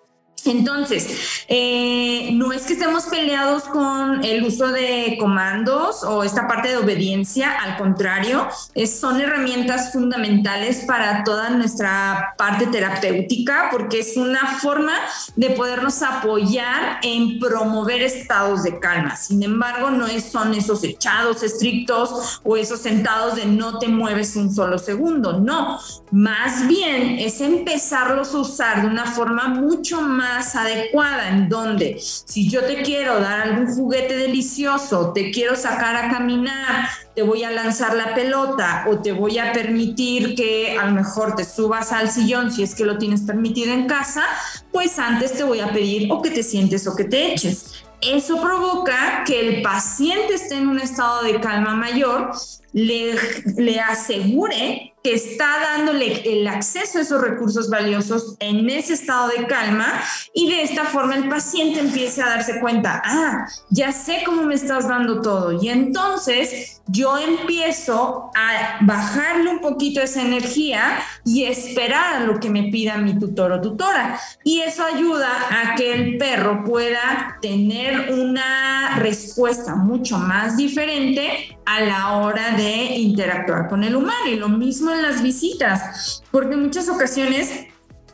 Entonces, 0.45 1.43
eh, 1.47 2.31
no 2.33 2.51
es 2.51 2.63
que 2.63 2.73
estemos 2.73 3.05
peleados 3.05 3.63
con 3.63 4.23
el 4.23 4.43
uso 4.43 4.67
de 4.67 5.17
comandos 5.19 6.03
o 6.03 6.23
esta 6.23 6.47
parte 6.47 6.69
de 6.69 6.77
obediencia, 6.77 7.51
al 7.59 7.77
contrario, 7.77 8.47
son 8.87 9.19
herramientas 9.21 9.91
fundamentales 9.91 10.85
para 10.85 11.23
toda 11.23 11.49
nuestra 11.49 12.33
parte 12.37 12.67
terapéutica 12.67 13.69
porque 13.71 13.99
es 13.99 14.17
una 14.17 14.57
forma 14.59 14.93
de 15.35 15.51
podernos 15.51 16.01
apoyar 16.01 16.99
en 17.03 17.39
promover 17.39 18.01
estados 18.01 18.63
de 18.63 18.79
calma. 18.79 19.15
Sin 19.15 19.43
embargo, 19.43 19.89
no 19.89 20.07
son 20.19 20.53
esos 20.53 20.83
echados 20.83 21.43
estrictos 21.43 22.41
o 22.43 22.57
esos 22.57 22.79
sentados 22.81 23.35
de 23.35 23.45
no 23.45 23.79
te 23.79 23.87
mueves 23.87 24.35
un 24.35 24.53
solo 24.53 24.77
segundo, 24.77 25.39
no, 25.39 25.79
más 26.11 26.67
bien 26.67 27.19
es 27.19 27.41
empezarlos 27.41 28.33
a 28.33 28.39
usar 28.39 28.81
de 28.81 28.87
una 28.87 29.05
forma 29.05 29.47
mucho 29.47 30.01
más 30.01 30.28
adecuada, 30.37 31.29
en 31.29 31.49
donde 31.49 31.99
si 31.99 32.49
yo 32.49 32.63
te 32.63 32.81
quiero 32.81 33.19
dar 33.19 33.41
algún 33.41 33.67
juguete 33.67 34.15
delicioso, 34.15 35.11
te 35.13 35.31
quiero 35.31 35.55
sacar 35.55 35.95
a 35.95 36.09
caminar, 36.09 36.89
te 37.15 37.21
voy 37.21 37.43
a 37.43 37.51
lanzar 37.51 37.95
la 37.95 38.15
pelota 38.15 38.85
o 38.87 38.99
te 38.99 39.11
voy 39.11 39.37
a 39.39 39.51
permitir 39.51 40.35
que 40.35 40.77
a 40.77 40.85
lo 40.85 40.91
mejor 40.91 41.35
te 41.35 41.43
subas 41.43 41.91
al 41.91 42.09
sillón 42.09 42.51
si 42.51 42.63
es 42.63 42.75
que 42.75 42.85
lo 42.85 42.97
tienes 42.97 43.21
permitido 43.21 43.73
en 43.73 43.87
casa, 43.87 44.23
pues 44.71 44.99
antes 44.99 45.33
te 45.33 45.43
voy 45.43 45.59
a 45.59 45.71
pedir 45.71 46.11
o 46.11 46.21
que 46.21 46.31
te 46.31 46.43
sientes 46.43 46.87
o 46.87 46.95
que 46.95 47.05
te 47.05 47.33
eches. 47.33 47.83
Eso 48.01 48.41
provoca 48.41 49.23
que 49.25 49.39
el 49.39 49.61
paciente 49.61 50.35
esté 50.35 50.55
en 50.55 50.69
un 50.69 50.79
estado 50.79 51.23
de 51.23 51.41
calma 51.41 51.75
mayor, 51.75 52.31
le, 52.71 53.15
le 53.57 53.79
asegure 53.79 54.88
que 55.03 55.13
está 55.13 55.59
dándole 55.59 56.21
el 56.31 56.47
acceso 56.47 56.97
a 56.97 57.01
esos 57.01 57.21
recursos 57.21 57.69
valiosos 57.69 58.35
en 58.39 58.69
ese 58.69 58.93
estado 58.93 59.29
de 59.29 59.47
calma 59.47 60.03
y 60.33 60.49
de 60.49 60.63
esta 60.63 60.85
forma 60.85 61.15
el 61.15 61.29
paciente 61.29 61.79
empiece 61.79 62.21
a 62.21 62.29
darse 62.29 62.59
cuenta, 62.59 63.01
ah, 63.05 63.47
ya 63.69 63.91
sé 63.91 64.23
cómo 64.25 64.43
me 64.43 64.55
estás 64.55 64.87
dando 64.87 65.21
todo 65.21 65.61
y 65.61 65.69
entonces 65.69 66.78
yo 66.91 67.17
empiezo 67.17 68.31
a 68.35 68.79
bajarle 68.81 69.49
un 69.49 69.59
poquito 69.59 70.01
esa 70.01 70.21
energía 70.21 70.99
y 71.23 71.43
esperar 71.45 72.15
a 72.15 72.19
lo 72.21 72.39
que 72.39 72.49
me 72.49 72.63
pida 72.63 72.97
mi 72.97 73.17
tutor 73.17 73.51
o 73.51 73.61
tutora. 73.61 74.19
Y 74.43 74.61
eso 74.61 74.83
ayuda 74.83 75.29
a 75.51 75.75
que 75.75 75.93
el 75.93 76.17
perro 76.17 76.63
pueda 76.63 77.37
tener 77.41 78.11
una 78.11 78.97
respuesta 78.97 79.75
mucho 79.75 80.17
más 80.17 80.57
diferente 80.57 81.57
a 81.65 81.81
la 81.81 82.13
hora 82.17 82.51
de 82.57 82.95
interactuar 82.95 83.69
con 83.69 83.83
el 83.83 83.95
humano. 83.95 84.27
Y 84.27 84.35
lo 84.35 84.49
mismo 84.49 84.91
en 84.91 85.03
las 85.03 85.21
visitas, 85.21 86.23
porque 86.31 86.55
en 86.55 86.63
muchas 86.63 86.89
ocasiones 86.89 87.68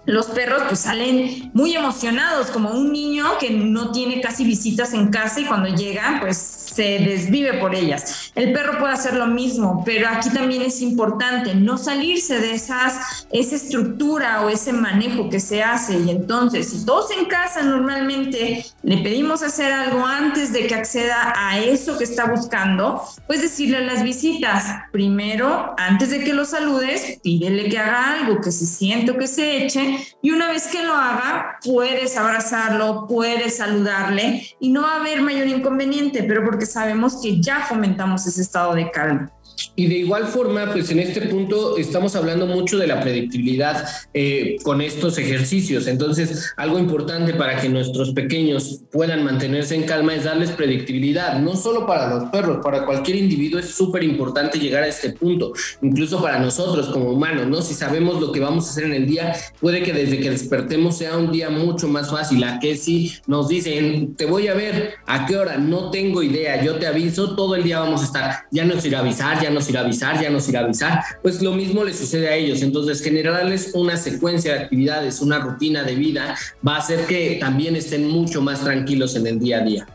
los 0.06 0.28
perros 0.28 0.64
pues 0.68 0.82
salen 0.82 1.52
muy 1.54 1.76
emocionados, 1.76 2.48
como 2.48 2.72
un 2.72 2.92
niño 2.92 3.38
que 3.40 3.50
no 3.50 3.92
tiene 3.92 4.22
casi 4.22 4.44
visitas 4.44 4.94
en 4.94 5.10
casa 5.10 5.40
y 5.40 5.46
cuando 5.46 5.70
llega 5.70 6.20
pues 6.22 6.38
se 6.76 7.00
desvive 7.00 7.54
por 7.54 7.74
ellas. 7.74 8.32
El 8.36 8.52
perro 8.52 8.80
puede 8.80 8.94
hacer 8.94 9.14
lo 9.16 9.28
mismo, 9.28 9.84
pero 9.86 10.10
aquí 10.10 10.30
también 10.30 10.62
es 10.62 10.82
importante 10.82 11.56
no 11.56 11.78
salirse 11.78 12.40
de 12.40 12.54
esas, 12.54 13.28
esa 13.32 13.56
estructura 13.56 14.42
o 14.42 14.50
ese 14.50 14.74
manejo 14.74 15.30
que 15.30 15.40
se 15.40 15.64
hace. 15.64 15.98
Y 16.00 16.10
entonces, 16.10 16.70
si 16.70 16.86
todos 16.86 17.12
en 17.12 17.26
casa 17.26 17.62
normalmente 17.62 18.66
le 18.84 18.98
pedimos 18.98 19.42
hacer 19.42 19.72
algo 19.72 20.06
antes 20.06 20.52
de 20.52 20.68
que 20.68 20.76
acceda 20.76 21.34
a 21.36 21.60
eso 21.60 21.98
que 21.98 22.04
está 22.04 22.26
buscando, 22.26 23.02
pues 23.26 23.42
decirle 23.42 23.78
a 23.78 23.82
las 23.82 24.04
visitas, 24.04 24.66
primero, 24.92 25.74
antes 25.78 26.10
de 26.10 26.24
que 26.24 26.34
lo 26.34 26.44
saludes, 26.44 27.20
pídele 27.24 27.70
que 27.70 27.80
haga 27.80 28.20
algo, 28.20 28.42
que 28.42 28.52
se 28.52 28.66
siente 28.66 29.12
o 29.12 29.18
que 29.18 29.28
se 29.28 29.64
eche 29.64 29.95
y 30.22 30.32
una 30.32 30.52
vez 30.52 30.68
que 30.68 30.84
lo 30.84 30.94
haga, 30.94 31.60
puedes 31.64 32.18
abrazarlo, 32.18 33.06
puedes 33.08 33.58
saludarle 33.58 34.48
y 34.60 34.70
no 34.70 34.82
va 34.84 34.94
a 34.94 35.00
haber 35.02 35.22
mayor 35.22 35.48
inconveniente, 35.48 36.24
pero 36.24 36.44
porque 36.44 36.66
sabemos 36.66 37.22
que 37.22 37.42
ya 37.42 37.62
fomentamos 37.62 38.25
ese 38.25 38.42
estado 38.42 38.74
de 38.74 38.92
calma. 38.92 39.32
Y 39.76 39.88
de 39.88 39.96
igual 39.96 40.26
forma, 40.28 40.72
pues 40.72 40.90
en 40.92 41.00
este 41.00 41.22
punto 41.22 41.78
estamos 41.78 42.16
hablando 42.16 42.46
mucho 42.46 42.78
de 42.78 42.88
la 42.88 43.02
predictibilidad 43.02 43.86
eh, 44.14 44.58
con 44.64 44.82
estos 44.82 45.18
ejercicios. 45.18 45.88
Entonces, 45.88 46.54
algo 46.58 46.80
importante 46.80 47.34
para 47.34 47.60
que 47.60 47.70
nuestros 47.70 48.12
pequeños 48.12 48.82
puedan 48.92 49.24
mantenerse 49.24 49.76
en 49.76 49.84
calma 49.84 50.16
es 50.16 50.24
darles 50.24 50.52
predictibilidad, 50.52 51.40
no 51.40 51.56
solo 51.56 51.86
para 51.86 52.10
los 52.10 52.30
perros, 52.30 52.60
para 52.64 52.86
cualquier 52.86 53.18
individuo 53.18 53.60
es 53.60 53.70
súper 53.70 54.04
importante 54.04 54.60
llegar 54.60 54.84
a 54.84 54.88
este 54.88 55.12
punto, 55.12 55.54
incluso 55.82 56.22
para 56.22 56.40
nosotros 56.40 56.88
como 56.88 57.12
humanos, 57.12 57.48
¿no? 57.48 57.62
Si 57.62 57.74
sabemos 57.74 58.22
lo 58.22 58.32
que 58.32 58.40
vamos 58.40 58.68
a 58.68 58.72
hacer 58.72 58.86
en 58.86 58.94
el 58.94 59.08
día, 59.08 59.36
puede 59.60 59.84
que 59.84 59.94
desde 59.94 60.20
que 60.20 60.30
despertemos 60.30 60.98
sea 60.98 61.18
un 61.18 61.32
día 61.32 61.50
mucho 61.50 61.88
más 61.88 62.10
fácil. 62.10 62.44
A 62.44 62.60
que 62.60 62.76
si 62.76 63.14
nos 63.28 63.48
dicen, 63.48 64.16
te 64.16 64.26
voy 64.26 64.48
a 64.48 64.54
ver, 64.54 64.96
¿a 65.06 65.26
qué 65.26 65.38
hora? 65.38 65.58
No 65.58 65.92
tengo 65.92 66.24
idea, 66.24 66.64
yo 66.64 66.76
te 66.76 66.88
aviso, 66.88 67.36
todo 67.36 67.56
el 67.56 67.64
día 67.64 67.80
vamos 67.80 68.02
a 68.02 68.06
estar, 68.06 68.36
ya 68.52 68.66
nos 68.66 68.86
irá 68.86 69.00
a 69.00 69.02
avisar, 69.02 69.42
ya 69.42 69.45
nos 69.50 69.70
irá 69.70 69.82
a 69.82 69.84
avisar, 69.84 70.22
ya 70.22 70.30
nos 70.30 70.48
irá 70.50 70.62
a 70.62 70.64
avisar, 70.64 71.04
pues 71.22 71.42
lo 71.42 71.54
mismo 71.54 71.84
le 71.84 71.94
sucede 71.94 72.30
a 72.30 72.36
ellos. 72.36 72.62
Entonces, 72.62 73.02
generarles 73.02 73.72
una 73.74 73.98
secuencia 73.98 74.54
de 74.54 74.60
actividades, 74.64 75.22
una 75.22 75.40
rutina 75.40 75.84
de 75.84 75.96
vida, 75.96 76.36
va 76.66 76.75
a 76.75 76.80
hacer 76.80 77.06
que 77.06 77.38
también 77.40 77.75
estén 77.75 78.08
mucho 78.08 78.42
más 78.42 78.64
tranquilos 78.64 79.16
en 79.16 79.28
el 79.28 79.40
día 79.40 79.60
a 79.60 79.62
día. 79.62 79.88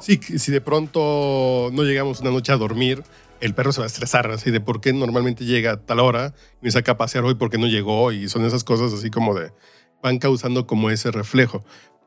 Sí, 0.00 0.20
si 0.38 0.52
de 0.52 0.60
pronto 0.60 1.70
no 1.72 1.82
llegamos 1.82 2.20
una 2.20 2.30
noche 2.30 2.52
a 2.52 2.56
dormir, 2.56 3.02
el 3.40 3.54
perro 3.54 3.72
se 3.72 3.80
va 3.80 3.84
a 3.84 3.88
estresar, 3.88 4.30
así 4.30 4.50
de 4.50 4.60
por 4.60 4.80
qué 4.80 4.92
normalmente 4.92 5.44
llega 5.44 5.72
a 5.72 5.76
tal 5.80 6.00
hora 6.00 6.34
y 6.60 6.64
me 6.64 6.70
saca 6.70 6.92
a 6.92 6.96
pasear 6.96 7.24
hoy 7.24 7.34
porque 7.34 7.58
no 7.58 7.66
llegó 7.66 8.12
y 8.12 8.28
son 8.28 8.44
esas 8.44 8.64
cosas 8.64 8.92
así 8.92 9.10
como 9.10 9.34
de 9.34 9.52
van 10.02 10.18
causando 10.18 10.66
como 10.66 10.90
ese 10.90 11.10
reflejo. 11.10 11.64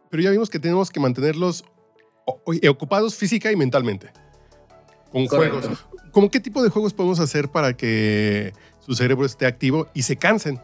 Pero 0.09 0.23
ya 0.23 0.31
vimos 0.31 0.49
que 0.49 0.59
tenemos 0.59 0.89
que 0.89 0.99
mantenerlos 0.99 1.63
ocupados 2.25 3.15
física 3.15 3.51
y 3.51 3.55
mentalmente 3.55 4.11
con 5.11 5.27
juegos. 5.27 5.65
¿Cómo 6.11 6.29
qué 6.29 6.39
tipo 6.39 6.61
de 6.61 6.69
juegos 6.69 6.93
podemos 6.93 7.19
hacer 7.19 7.49
para 7.49 7.73
que 7.73 8.53
su 8.85 8.93
cerebro 8.95 9.25
esté 9.25 9.45
activo 9.45 9.87
y 9.93 10.03
se 10.03 10.17
cansen? 10.17 10.59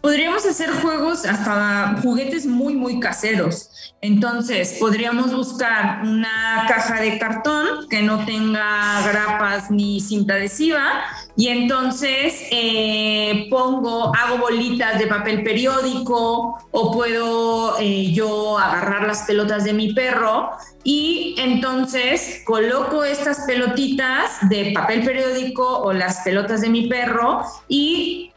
Podríamos 0.00 0.46
hacer 0.46 0.70
juegos 0.70 1.26
hasta 1.26 2.00
juguetes 2.02 2.46
muy, 2.46 2.74
muy 2.74 3.00
caseros. 3.00 3.70
Entonces, 4.00 4.76
podríamos 4.78 5.34
buscar 5.34 6.02
una 6.02 6.64
caja 6.68 7.00
de 7.00 7.18
cartón 7.18 7.88
que 7.90 8.02
no 8.02 8.24
tenga 8.24 9.02
grapas 9.06 9.70
ni 9.70 10.00
cinta 10.00 10.34
adhesiva 10.34 11.02
y 11.38 11.50
entonces 11.50 12.48
eh, 12.50 13.46
pongo, 13.48 14.12
hago 14.12 14.38
bolitas 14.38 14.98
de 14.98 15.06
papel 15.06 15.44
periódico 15.44 16.58
o 16.72 16.92
puedo 16.92 17.78
eh, 17.78 18.10
yo 18.12 18.58
agarrar 18.58 19.06
las 19.06 19.22
pelotas 19.22 19.62
de 19.62 19.72
mi 19.72 19.92
perro 19.92 20.50
y 20.82 21.36
entonces 21.38 22.42
coloco 22.44 23.04
estas 23.04 23.46
pelotitas 23.46 24.48
de 24.48 24.72
papel 24.74 25.04
periódico 25.04 25.78
o 25.78 25.92
las 25.92 26.22
pelotas 26.22 26.60
de 26.60 26.70
mi 26.70 26.88
perro 26.88 27.42
y 27.68 28.32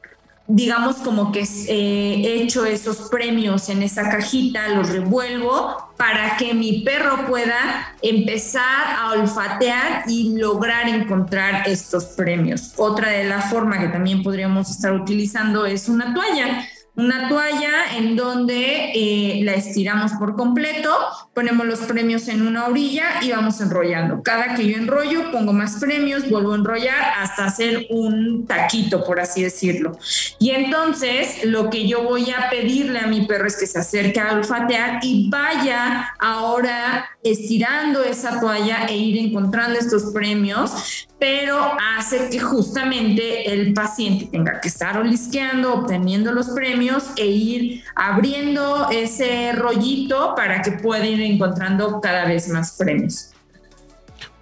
digamos 0.48 0.98
como 0.98 1.32
que 1.32 1.42
eh, 1.42 2.22
he 2.26 2.42
hecho 2.42 2.66
esos 2.66 3.10
premios 3.10 3.70
en 3.70 3.84
esa 3.84 4.10
cajita, 4.10 4.68
los 4.70 4.90
revuelvo 4.90 5.92
para 5.98 6.36
que 6.38 6.54
mi 6.54 6.82
perro 6.82 7.28
pueda 7.28 7.96
empezar 8.02 8.96
a 8.98 9.12
olfatear 9.12 10.04
y 10.08 10.38
lograr 10.38 10.90
encontrar 10.90 11.68
estos 11.68 12.06
premios. 12.06 12.74
Otra 12.78 13.10
de 13.10 13.26
las 13.26 13.50
formas 13.50 13.80
que 13.80 13.90
también 13.90 14.24
podríamos 14.24 14.70
estar 14.70 14.94
utilizando 14.94 15.66
es 15.66 15.88
una 15.88 16.14
toalla 16.14 16.68
una 16.96 17.30
toalla 17.30 17.98
en 17.98 18.16
donde 18.16 18.92
eh, 18.94 19.42
la 19.44 19.54
estiramos 19.54 20.12
por 20.14 20.36
completo, 20.36 20.94
ponemos 21.34 21.66
los 21.66 21.80
premios 21.80 22.28
en 22.28 22.46
una 22.46 22.66
orilla 22.66 23.22
y 23.22 23.32
vamos 23.32 23.62
enrollando. 23.62 24.22
Cada 24.24 24.56
que 24.56 24.68
yo 24.68 24.78
enrollo, 24.78 25.32
pongo 25.32 25.54
más 25.54 25.78
premios, 25.80 26.30
vuelvo 26.30 26.52
a 26.52 26.58
enrollar 26.58 27.02
hasta 27.18 27.46
hacer 27.46 27.88
un 27.90 28.46
taquito, 28.46 29.06
por 29.06 29.20
así 29.22 29.42
decirlo. 29.42 29.98
Y 30.38 30.52
entonces 30.52 31.46
lo 31.46 31.70
que 31.70 31.88
yo 31.88 32.04
voy 32.04 32.30
a 32.32 32.50
pedirle 32.50 33.00
a 33.00 33.08
mi 33.08 33.26
perro 33.26 33.48
es 33.48 33.58
que 33.58 33.68
se 33.68 33.80
acerque 33.80 34.20
a 34.20 34.34
olfatear 34.34 35.00
y 35.02 35.30
vaya 35.30 36.14
ahora 36.20 37.10
estirando 37.24 38.04
esa 38.04 38.40
toalla 38.40 38.86
e 38.88 38.98
ir 38.98 39.18
encontrando 39.18 39.80
estos 39.80 40.12
premios 40.14 41.08
pero 41.22 41.78
hace 41.96 42.32
que 42.32 42.40
justamente 42.40 43.54
el 43.54 43.74
paciente 43.74 44.26
tenga 44.26 44.60
que 44.60 44.68
estar 44.68 44.98
olisqueando, 44.98 45.76
obteniendo 45.76 46.32
los 46.32 46.50
premios 46.50 47.12
e 47.16 47.28
ir 47.28 47.84
abriendo 47.94 48.90
ese 48.90 49.52
rollito 49.52 50.34
para 50.36 50.64
que 50.64 50.72
pueda 50.72 51.06
ir 51.06 51.22
encontrando 51.22 52.02
cada 52.02 52.26
vez 52.26 52.50
más 52.50 52.72
premios. 52.72 53.31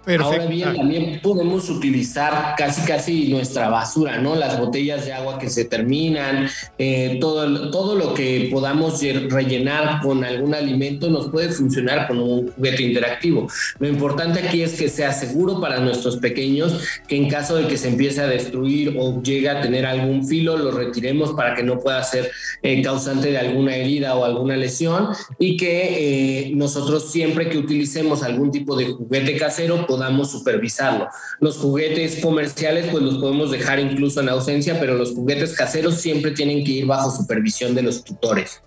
Ahora 0.06 0.46
bien, 0.46 0.76
también 0.76 1.20
podemos 1.22 1.68
utilizar 1.68 2.54
casi 2.56 2.86
casi 2.86 3.28
nuestra 3.28 3.68
basura, 3.68 4.18
¿no? 4.18 4.34
Las 4.34 4.58
botellas 4.58 5.04
de 5.04 5.12
agua 5.12 5.38
que 5.38 5.50
se 5.50 5.66
terminan, 5.66 6.48
eh, 6.78 7.18
todo, 7.20 7.70
todo 7.70 7.94
lo 7.94 8.14
que 8.14 8.48
podamos 8.50 9.02
rellenar 9.02 10.00
con 10.02 10.24
algún 10.24 10.54
alimento 10.54 11.10
nos 11.10 11.28
puede 11.28 11.50
funcionar 11.50 12.08
con 12.08 12.18
un 12.18 12.50
juguete 12.50 12.82
interactivo. 12.82 13.46
Lo 13.78 13.88
importante 13.88 14.40
aquí 14.40 14.62
es 14.62 14.78
que 14.78 14.88
sea 14.88 15.12
seguro 15.12 15.60
para 15.60 15.80
nuestros 15.80 16.16
pequeños, 16.16 16.80
que 17.06 17.16
en 17.16 17.28
caso 17.28 17.56
de 17.56 17.66
que 17.66 17.76
se 17.76 17.88
empiece 17.88 18.22
a 18.22 18.26
destruir 18.26 18.96
o 18.98 19.22
llegue 19.22 19.50
a 19.50 19.60
tener 19.60 19.84
algún 19.84 20.26
filo, 20.26 20.56
lo 20.56 20.70
retiremos 20.70 21.32
para 21.32 21.54
que 21.54 21.62
no 21.62 21.78
pueda 21.78 22.02
ser 22.02 22.30
eh, 22.62 22.82
causante 22.82 23.30
de 23.30 23.38
alguna 23.38 23.76
herida 23.76 24.14
o 24.14 24.24
alguna 24.24 24.56
lesión 24.56 25.08
y 25.38 25.58
que 25.58 26.48
eh, 26.48 26.52
nosotros 26.54 27.10
siempre 27.12 27.50
que 27.50 27.58
utilicemos 27.58 28.22
algún 28.22 28.50
tipo 28.50 28.76
de 28.76 28.86
juguete 28.86 29.36
casero 29.36 29.86
podamos 29.90 30.30
supervisarlo. 30.30 31.08
Los 31.40 31.58
juguetes 31.58 32.22
comerciales 32.22 32.86
pues 32.92 33.02
los 33.02 33.18
podemos 33.18 33.50
dejar 33.50 33.80
incluso 33.80 34.20
en 34.20 34.28
ausencia, 34.28 34.78
pero 34.78 34.94
los 34.94 35.10
juguetes 35.10 35.52
caseros 35.56 35.96
siempre 35.96 36.30
tienen 36.30 36.64
que 36.64 36.70
ir 36.70 36.86
bajo 36.86 37.10
supervisión 37.10 37.74
de 37.74 37.82
los 37.82 38.04
tutores. 38.04 38.62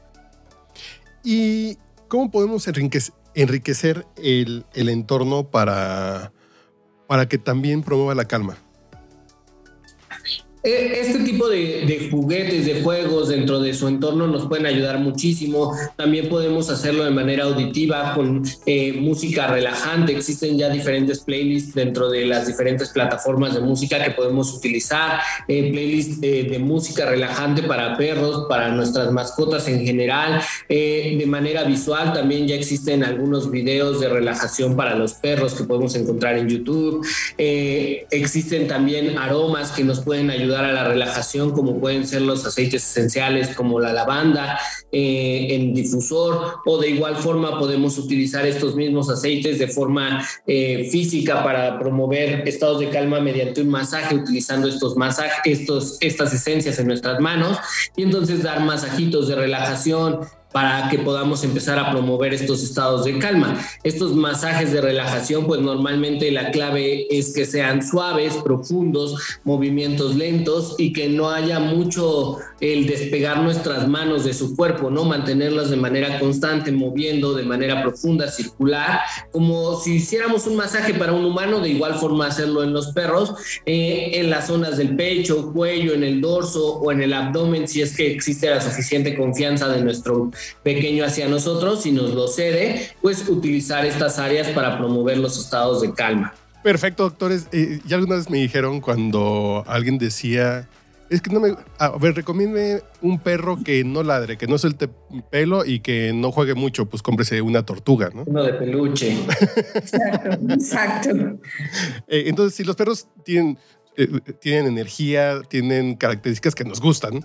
¿Y 1.23 1.77
cómo 2.09 2.29
podemos 2.29 2.67
enriquecer 3.35 4.05
el, 4.17 4.65
entorno 4.73 5.49
para, 5.49 6.33
para 7.07 7.29
que 7.29 7.37
también 7.37 7.83
promueva 7.83 8.15
la 8.15 8.25
calma? 8.25 8.57
E, 10.63 11.01
este 11.01 11.19
tipo 11.19 11.49
de, 11.49 12.07
juguetes, 12.09 12.65
de 12.65 12.81
juegos 12.81 13.27
dentro 13.27 13.59
de 13.59 13.73
su 13.73 13.89
entorno 13.89 14.27
nos 14.27 14.47
pueden 14.47 14.65
ayudar 14.65 14.97
muchísimo. 14.97 15.75
También 15.97 16.29
podemos 16.29 16.69
hacerlo 16.69 17.03
de 17.03 17.11
manera 17.11 17.43
auditiva 17.43 18.13
con 18.15 18.43
eh, 18.65 18.93
música 18.93 19.47
relajante. 19.47 20.13
Existen 20.13 20.57
ya 20.57 20.69
diferentes 20.69 21.19
playlists 21.19 21.73
dentro 21.75 22.09
de 22.09 22.25
las 22.25 22.47
diferentes 22.47 22.89
plataformas 22.89 23.55
de 23.55 23.59
música 23.59 24.01
que 24.01 24.11
podemos 24.11 24.53
utilizar. 24.53 25.19
Eh, 25.49 25.69
playlists 25.69 26.19
eh, 26.21 26.47
de 26.49 26.59
música 26.59 27.05
relajante 27.07 27.63
para 27.63 27.97
perros, 27.97 28.45
para 28.47 28.69
nuestras 28.69 29.11
mascotas 29.11 29.67
en 29.67 29.85
general. 29.85 30.41
de 30.69 31.25
manera 31.27 31.63
visual 31.63 32.13
también 32.13 32.47
ya 32.47 32.55
existen 32.55 33.03
algunos 33.03 33.51
videos 33.51 33.99
de 33.99 34.07
relajación 34.07 34.75
para 34.75 34.95
los 34.95 35.13
perros 35.13 35.53
que 35.53 35.63
podemos 35.63 35.95
encontrar 35.95 36.37
en 36.37 36.47
YouTube. 36.47 37.05
existen 37.37 38.67
también 38.67 39.17
aromas 39.17 39.71
que 39.71 39.83
nos 39.83 39.99
pueden 39.99 40.29
ayudar 40.29 40.52
a 40.59 40.71
la 40.71 40.83
relajación, 40.83 41.51
como 41.51 41.79
pueden 41.79 42.07
ser 42.07 42.21
los 42.21 42.45
aceites 42.45 42.83
esenciales 42.83 43.55
como 43.55 43.79
la 43.79 43.93
lavanda 43.93 44.59
eh, 44.91 45.47
en 45.51 45.73
difusor, 45.73 46.59
o 46.65 46.77
de 46.77 46.89
igual 46.89 47.15
forma 47.15 47.59
podemos 47.59 47.97
utilizar 47.97 48.45
estos 48.45 48.75
mismos 48.75 49.09
aceites 49.09 49.59
de 49.59 49.67
forma 49.67 50.25
eh, 50.47 50.87
física 50.91 51.43
para 51.43 51.79
promover 51.79 52.47
estados 52.47 52.79
de 52.79 52.89
calma 52.89 53.19
mediante 53.19 53.61
un 53.61 53.69
masaje, 53.69 54.15
utilizando 54.15 54.67
estos 54.67 54.95
masajes, 54.95 55.59
estos, 55.59 55.97
estas 56.01 56.33
esencias 56.33 56.79
en 56.79 56.87
nuestras 56.87 57.19
manos, 57.19 57.57
y 57.95 58.03
entonces 58.03 58.43
dar 58.43 58.61
masajitos 58.61 59.27
de 59.27 59.35
relajación, 59.35 60.19
para 60.53 60.87
que 60.87 60.99
podamos 60.99 61.43
empezar 61.43 61.77
a 61.79 61.91
promover 61.91 62.33
estos 62.33 62.63
estados 62.63 63.03
de 63.03 63.17
calma. 63.19 63.59
Estos 63.83 64.15
masajes 64.15 64.71
de 64.71 64.79
relajación, 64.79 65.45
pues 65.47 65.59
normalmente 65.59 66.31
la 66.31 66.51
clave 66.51 67.07
es 67.09 67.33
que 67.33 67.45
sean 67.45 67.85
suaves, 67.85 68.35
profundos, 68.35 69.15
movimientos 69.43 70.15
lentos 70.15 70.75
y 70.77 70.93
que 70.93 71.09
no 71.09 71.31
haya 71.31 71.59
mucho 71.59 72.37
el 72.63 72.87
despegar 72.87 73.41
nuestras 73.41 73.89
manos 73.89 74.23
de 74.23 74.33
su 74.33 74.55
cuerpo, 74.55 74.89
¿no? 74.89 75.03
Mantenerlas 75.03 75.69
de 75.69 75.75
manera 75.75 76.17
constante, 76.17 76.71
moviendo 76.71 77.33
de 77.33 77.43
manera 77.43 77.81
profunda, 77.81 78.29
circular, 78.29 79.01
como 79.33 79.77
si 79.81 79.95
hiciéramos 79.95 80.47
un 80.47 80.55
masaje 80.55 80.93
para 80.93 81.11
un 81.11 81.25
humano, 81.25 81.59
de 81.59 81.69
igual 81.69 81.95
forma 81.95 82.27
hacerlo 82.27 82.63
en 82.63 82.71
los 82.71 82.93
perros, 82.93 83.33
eh, 83.65 84.11
en 84.13 84.29
las 84.29 84.47
zonas 84.47 84.77
del 84.77 84.95
pecho, 84.95 85.51
cuello, 85.51 85.93
en 85.93 86.05
el 86.05 86.21
dorso 86.21 86.75
o 86.75 86.89
en 86.93 87.01
el 87.01 87.11
abdomen, 87.11 87.67
si 87.67 87.81
es 87.81 87.97
que 87.97 88.09
existe 88.09 88.49
la 88.49 88.61
suficiente 88.61 89.13
confianza 89.13 89.67
de 89.67 89.83
nuestro 89.83 90.31
pequeño 90.63 91.03
hacia 91.03 91.27
nosotros 91.27 91.85
y 91.85 91.91
nos 91.91 92.13
lo 92.13 92.29
cede, 92.29 92.91
pues 93.01 93.27
utilizar 93.27 93.85
estas 93.85 94.19
áreas 94.19 94.47
para 94.49 94.77
promover 94.77 95.17
los 95.17 95.37
estados 95.37 95.81
de 95.81 95.93
calma. 95.93 96.33
Perfecto, 96.63 97.03
doctores. 97.03 97.47
Eh, 97.51 97.81
ya 97.85 97.97
me 97.97 98.37
dijeron 98.37 98.79
cuando 98.79 99.65
alguien 99.67 99.97
decía 99.97 100.69
Es 101.09 101.21
que 101.21 101.31
no 101.31 101.39
me. 101.39 101.55
A 101.77 101.97
ver, 101.97 102.15
recomiende 102.15 102.83
un 103.01 103.19
perro 103.19 103.59
que 103.63 103.83
no 103.83 104.03
ladre, 104.03 104.37
que 104.37 104.47
no 104.47 104.57
suelte 104.57 104.89
pelo 105.29 105.65
y 105.65 105.79
que 105.79 106.11
no 106.13 106.31
juegue 106.31 106.55
mucho. 106.55 106.87
Pues 106.89 107.01
cómprese 107.01 107.41
una 107.41 107.65
tortuga, 107.65 108.09
¿no? 108.13 108.23
Uno 108.25 108.43
de 108.43 108.53
peluche. 108.53 109.15
Exacto, 109.75 110.37
exacto. 110.49 111.09
Eh, 112.07 112.23
entonces, 112.27 112.55
si 112.55 112.63
los 112.63 112.75
perros 112.75 113.07
tienen, 113.23 113.57
eh, 113.97 114.07
tienen 114.39 114.67
energía, 114.67 115.41
tienen 115.47 115.95
características 115.95 116.55
que 116.55 116.63
nos 116.63 116.81
gustan, 116.81 117.19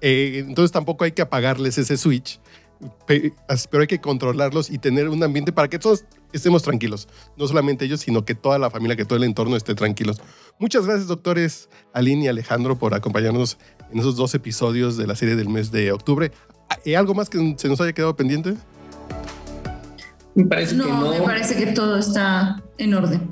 eh, 0.00 0.44
entonces 0.46 0.72
tampoco 0.72 1.04
hay 1.04 1.12
que 1.12 1.22
apagarles 1.22 1.78
ese 1.78 1.96
switch, 1.96 2.40
pero 3.06 3.80
hay 3.80 3.86
que 3.86 4.00
controlarlos 4.00 4.70
y 4.70 4.78
tener 4.78 5.08
un 5.08 5.22
ambiente 5.22 5.52
para 5.52 5.68
que 5.68 5.78
todos 5.78 6.04
estemos 6.32 6.62
tranquilos. 6.62 7.08
No 7.36 7.46
solamente 7.46 7.84
ellos, 7.84 8.00
sino 8.00 8.24
que 8.24 8.34
toda 8.34 8.58
la 8.58 8.70
familia, 8.70 8.96
que 8.96 9.04
todo 9.04 9.16
el 9.18 9.24
entorno 9.24 9.56
esté 9.56 9.74
tranquilos. 9.74 10.20
Muchas 10.58 10.86
gracias, 10.86 11.06
doctores 11.08 11.68
Aline 11.92 12.24
y 12.24 12.28
Alejandro, 12.28 12.78
por 12.78 12.94
acompañarnos 12.94 13.58
en 13.92 13.98
esos 13.98 14.16
dos 14.16 14.34
episodios 14.34 14.96
de 14.96 15.06
la 15.06 15.16
serie 15.16 15.36
del 15.36 15.48
mes 15.48 15.70
de 15.70 15.92
octubre. 15.92 16.32
¿Hay 16.84 16.94
algo 16.94 17.14
más 17.14 17.30
que 17.30 17.54
se 17.56 17.68
nos 17.68 17.80
haya 17.80 17.92
quedado 17.92 18.14
pendiente? 18.16 18.54
Me 20.34 20.44
parece 20.44 20.72
que 20.76 20.82
No, 20.82 21.00
no. 21.00 21.10
me 21.10 21.20
parece 21.20 21.56
que 21.56 21.72
todo 21.72 21.98
está 21.98 22.62
en 22.78 22.94
orden. 22.94 23.28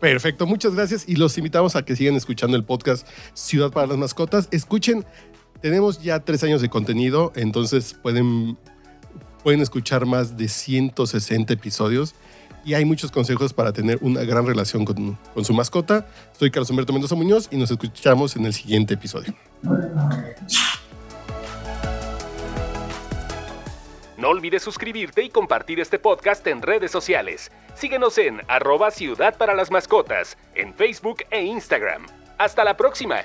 Perfecto, 0.00 0.46
muchas 0.46 0.74
gracias 0.74 1.04
y 1.08 1.16
los 1.16 1.36
invitamos 1.38 1.76
a 1.76 1.84
que 1.84 1.94
sigan 1.94 2.14
escuchando 2.16 2.56
el 2.56 2.64
podcast 2.64 3.06
Ciudad 3.34 3.70
para 3.70 3.86
las 3.86 3.96
Mascotas. 3.96 4.48
Escuchen, 4.50 5.04
tenemos 5.60 6.02
ya 6.02 6.20
tres 6.20 6.42
años 6.42 6.60
de 6.60 6.68
contenido, 6.68 7.32
entonces 7.36 7.94
pueden, 8.02 8.58
pueden 9.42 9.60
escuchar 9.60 10.06
más 10.06 10.36
de 10.36 10.48
160 10.48 11.52
episodios 11.52 12.14
y 12.64 12.74
hay 12.74 12.84
muchos 12.84 13.10
consejos 13.10 13.52
para 13.52 13.72
tener 13.72 13.98
una 14.00 14.22
gran 14.22 14.46
relación 14.46 14.84
con, 14.84 15.18
con 15.34 15.44
su 15.44 15.52
mascota. 15.52 16.06
Soy 16.38 16.50
Carlos 16.50 16.70
Humberto 16.70 16.92
Mendoza 16.92 17.14
Muñoz 17.14 17.48
y 17.50 17.56
nos 17.56 17.70
escuchamos 17.70 18.36
en 18.36 18.46
el 18.46 18.54
siguiente 18.54 18.94
episodio. 18.94 19.34
No 24.16 24.28
olvides 24.28 24.62
suscribirte 24.62 25.24
y 25.24 25.30
compartir 25.30 25.80
este 25.80 25.98
podcast 25.98 26.46
en 26.46 26.62
redes 26.62 26.92
sociales. 26.92 27.50
Síguenos 27.74 28.18
en 28.18 28.40
arroba 28.46 28.92
Ciudad 28.92 29.36
para 29.36 29.54
las 29.54 29.72
Mascotas, 29.72 30.38
en 30.54 30.72
Facebook 30.74 31.24
e 31.30 31.42
Instagram. 31.42 32.06
Hasta 32.38 32.62
la 32.62 32.76
próxima. 32.76 33.24